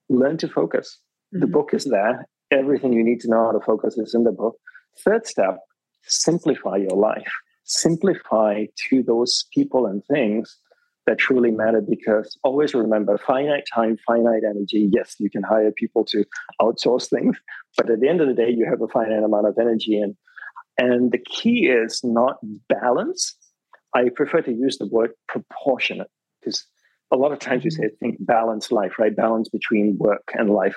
learn 0.09 0.37
to 0.37 0.47
focus. 0.47 0.99
Mm-hmm. 1.33 1.41
The 1.41 1.47
book 1.47 1.69
is 1.73 1.85
there. 1.85 2.27
Everything 2.51 2.93
you 2.93 3.03
need 3.03 3.19
to 3.21 3.29
know 3.29 3.45
how 3.45 3.51
to 3.51 3.65
focus 3.65 3.97
is 3.97 4.13
in 4.13 4.23
the 4.23 4.31
book. 4.31 4.55
Third 5.03 5.27
step, 5.27 5.57
simplify 6.03 6.77
your 6.77 6.97
life. 6.97 7.31
simplify 7.67 8.63
to 8.89 9.03
those 9.03 9.45
people 9.53 9.85
and 9.85 10.01
things 10.11 10.57
that 11.07 11.17
truly 11.17 11.51
matter 11.51 11.81
because 11.81 12.37
always 12.43 12.75
remember 12.75 13.17
finite 13.17 13.63
time, 13.73 13.97
finite 14.05 14.43
energy. 14.47 14.89
Yes, 14.93 15.15
you 15.17 15.29
can 15.29 15.41
hire 15.41 15.71
people 15.71 16.05
to 16.05 16.25
outsource 16.61 17.09
things, 17.09 17.37
but 17.75 17.89
at 17.89 18.01
the 18.01 18.09
end 18.09 18.21
of 18.21 18.27
the 18.27 18.33
day, 18.33 18.49
you 18.49 18.67
have 18.69 18.81
a 18.81 18.87
finite 18.89 19.23
amount 19.23 19.47
of 19.47 19.57
energy. 19.59 19.99
And, 19.99 20.15
and 20.77 21.11
the 21.11 21.17
key 21.17 21.67
is 21.67 22.01
not 22.03 22.37
balance. 22.69 23.35
I 23.95 24.09
prefer 24.09 24.41
to 24.41 24.51
use 24.51 24.77
the 24.77 24.87
word 24.87 25.11
proportionate 25.27 26.11
because 26.41 26.65
a 27.11 27.15
lot 27.15 27.31
of 27.31 27.39
times 27.39 27.63
we 27.63 27.71
mm-hmm. 27.71 27.83
say, 27.83 27.89
think 27.99 28.17
balance 28.19 28.71
life, 28.71 28.99
right? 28.99 29.15
Balance 29.15 29.47
between 29.49 29.97
work 29.97 30.29
and 30.33 30.49
life. 30.49 30.75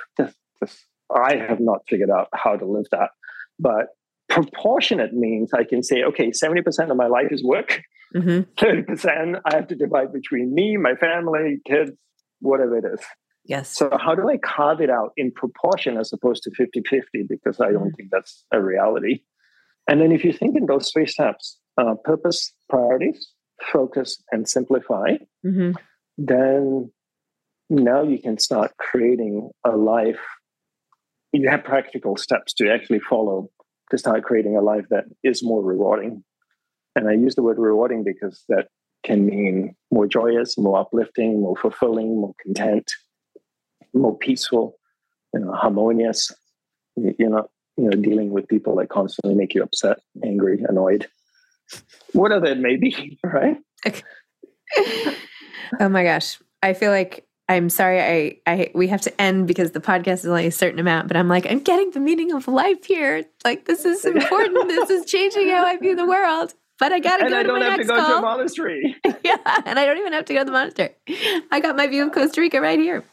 I 1.15 1.37
have 1.37 1.59
not 1.59 1.81
figured 1.89 2.11
out 2.11 2.29
how 2.33 2.57
to 2.57 2.65
live 2.65 2.87
that. 2.93 3.11
But 3.59 3.89
proportionate 4.31 5.13
means 5.13 5.53
I 5.53 5.65
can 5.65 5.83
say, 5.83 6.03
okay, 6.05 6.31
70% 6.31 6.91
of 6.91 6.97
my 6.97 7.09
life 7.09 7.29
is 7.31 7.45
work 7.45 7.83
Mm-hmm. 8.15 8.41
30% 8.65 9.41
I 9.45 9.55
have 9.55 9.69
to 9.69 9.77
divide 9.77 10.13
between 10.13 10.55
me, 10.55 10.77
my 10.77 10.95
family, 10.95 11.61
kids, 11.67 11.93
whatever 12.41 12.79
it 12.79 12.85
is. 12.85 13.01
Yes. 13.45 13.75
So, 13.75 13.91
how 13.99 14.15
do 14.15 14.29
I 14.29 14.37
carve 14.37 14.81
it 14.81 14.91
out 14.91 15.13
in 15.17 15.33
proportion 15.33 15.97
as 15.97 16.13
opposed 16.13 16.43
to 16.45 16.51
50 16.51 16.83
50? 16.89 17.25
Because 17.29 17.61
I 17.61 17.73
don't 17.73 17.89
mm-hmm. 17.89 17.95
think 17.97 18.11
that's 18.11 18.45
a 18.53 18.61
reality. 18.61 19.21
And 19.89 20.01
then, 20.01 20.13
if 20.13 20.25
you 20.25 20.33
think 20.33 20.57
in 20.57 20.67
those 20.67 20.91
three 20.91 21.07
steps 21.07 21.59
uh, 21.79 21.95
purpose, 22.05 22.53
priorities, 22.69 23.33
focus, 23.73 24.23
and 24.31 24.49
simplify 24.49 25.17
mm-hmm. 25.45 25.73
then 26.19 26.91
now 27.71 28.03
you 28.03 28.21
can 28.21 28.39
start 28.39 28.73
creating 28.79 29.51
a 29.65 29.71
life. 29.71 30.21
You 31.33 31.49
have 31.49 31.65
practical 31.65 32.17
steps 32.17 32.53
to 32.55 32.71
actually 32.71 33.01
follow 33.01 33.49
to 33.91 33.99
start 33.99 34.23
creating 34.23 34.57
a 34.57 34.63
life 34.63 34.87
that 34.91 35.05
is 35.23 35.43
more 35.43 35.63
rewarding 35.63 36.25
and 36.97 37.09
I 37.09 37.13
use 37.13 37.35
the 37.35 37.43
word 37.43 37.59
rewarding 37.59 38.05
because 38.05 38.45
that 38.49 38.69
can 39.05 39.27
mean 39.27 39.75
more 39.91 40.07
joyous, 40.07 40.59
more 40.59 40.79
uplifting, 40.79 41.41
more 41.41 41.57
fulfilling, 41.57 42.21
more 42.21 42.35
content, 42.43 42.91
more 43.95 44.17
peaceful, 44.17 44.77
you 45.33 45.41
know, 45.41 45.53
harmonious. 45.53 46.33
You're 46.97 47.31
not, 47.31 47.49
you 47.77 47.85
know, 47.85 48.01
dealing 48.01 48.31
with 48.31 48.49
people 48.49 48.77
that 48.77 48.89
constantly 48.89 49.35
make 49.35 49.55
you 49.55 49.63
upset, 49.63 49.99
angry, 50.25 50.63
annoyed, 50.69 51.09
whatever 52.13 52.47
it 52.47 52.59
may 52.59 52.77
be, 52.77 53.19
right? 53.25 53.57
oh 55.81 55.89
my 55.89 56.05
gosh. 56.05 56.39
I 56.63 56.75
feel 56.75 56.91
like 56.91 57.25
I'm 57.51 57.69
sorry 57.69 58.01
I 58.01 58.39
I 58.47 58.71
we 58.75 58.89
have 58.89 59.01
to 59.03 59.21
end 59.21 59.49
because 59.49 59.73
the 59.73 59.81
podcast 59.81 60.21
is 60.21 60.27
only 60.27 60.47
a 60.47 60.53
certain 60.53 60.79
amount, 60.79 61.09
but 61.09 61.17
I'm 61.17 61.29
like, 61.29 61.51
I'm 61.51 61.61
getting 61.61 61.91
the 61.91 62.01
meaning 62.01 62.33
of 62.33 62.47
life 62.49 62.85
here. 62.85 63.25
Like 63.45 63.65
this 63.67 63.85
is 63.85 64.05
important. 64.17 64.69
this 64.69 64.91
is 64.91 65.05
changing 65.05 65.49
how 65.51 65.65
I 65.65 65.77
view 65.77 65.97
the 65.97 66.07
world 66.07 66.55
but 66.81 66.93
I 66.93 66.99
gotta 66.99 67.25
and 67.25 67.31
go 67.31 67.39
I 67.39 67.43
to 67.43 67.49
don't 67.49 67.61
my 67.61 67.67
have 67.67 67.77
next 67.77 67.89
to 67.89 67.95
go 67.95 68.01
call. 68.01 68.11
to 68.11 68.19
a 68.19 68.23
monastery. 68.23 68.97
yeah, 69.23 69.37
and 69.67 69.79
I 69.79 69.85
don't 69.85 69.99
even 69.99 70.15
have 70.15 70.25
to 70.25 70.33
go 70.33 70.41
to 70.41 70.45
the 70.47 70.51
monastery. 70.51 70.91
I 71.53 71.61
got 71.61 71.77
my 71.77 71.87
view 71.87 72.07
of 72.07 72.13
Costa 72.13 72.41
Rica 72.41 72.61
right 72.61 72.79
here. 72.79 73.05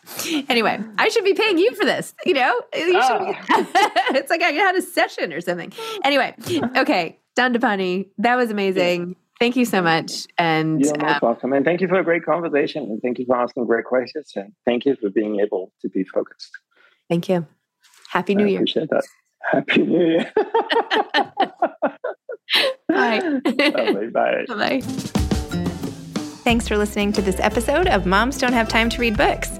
Anyway, 0.48 0.80
I 0.98 1.10
should 1.10 1.26
be 1.26 1.34
paying 1.34 1.58
you 1.58 1.76
for 1.76 1.84
this. 1.84 2.16
You 2.26 2.34
know, 2.34 2.62
you 2.74 2.94
oh. 2.96 3.26
be, 3.26 3.38
ah. 3.50 3.68
it's 4.16 4.30
like 4.32 4.42
I 4.42 4.52
had 4.52 4.76
a 4.76 4.82
session 4.82 5.34
or 5.34 5.42
something. 5.42 5.74
Anyway, 6.06 6.34
okay, 6.78 7.20
Dandapani, 7.38 8.08
that 8.20 8.38
was 8.38 8.52
amazing. 8.52 9.18
Thank 9.40 9.56
you 9.56 9.66
so 9.66 9.82
much. 9.82 10.28
And 10.38 10.82
you're 10.82 10.98
most 10.98 11.14
um, 11.14 11.20
welcome. 11.22 11.54
And 11.54 11.64
thank 11.64 11.82
you 11.82 11.88
for 11.88 12.00
a 12.00 12.04
great 12.04 12.26
conversation. 12.26 12.84
And 12.84 13.02
thank 13.02 13.20
you 13.20 13.26
for 13.26 13.38
asking 13.38 13.66
great 13.66 13.86
questions. 13.86 14.32
And 14.36 14.54
thank 14.66 14.86
you 14.86 14.96
for 14.96 15.10
being 15.10 15.40
able 15.40 15.72
to 15.82 15.90
be 15.90 16.04
focused. 16.04 16.52
Thank 17.10 17.30
you. 17.30 17.46
Happy 18.10 18.36
New 18.36 18.46
I 18.46 18.50
Year. 18.50 18.60
Appreciate 18.60 18.90
that. 18.90 19.06
Happy 19.52 19.84
New 19.84 20.06
Year. 20.06 20.32
Bye. 22.90 23.40
Bye. 23.44 24.10
Bye. 24.12 24.46
Bye. 24.48 24.82
Thanks 26.44 26.68
for 26.68 26.78
listening 26.78 27.12
to 27.14 27.22
this 27.22 27.40
episode 27.40 27.88
of 27.88 28.06
Moms 28.06 28.38
Don't 28.38 28.54
Have 28.54 28.70
Time 28.70 28.90
to 28.90 29.02
Read 29.02 29.18
Books. 29.18 29.60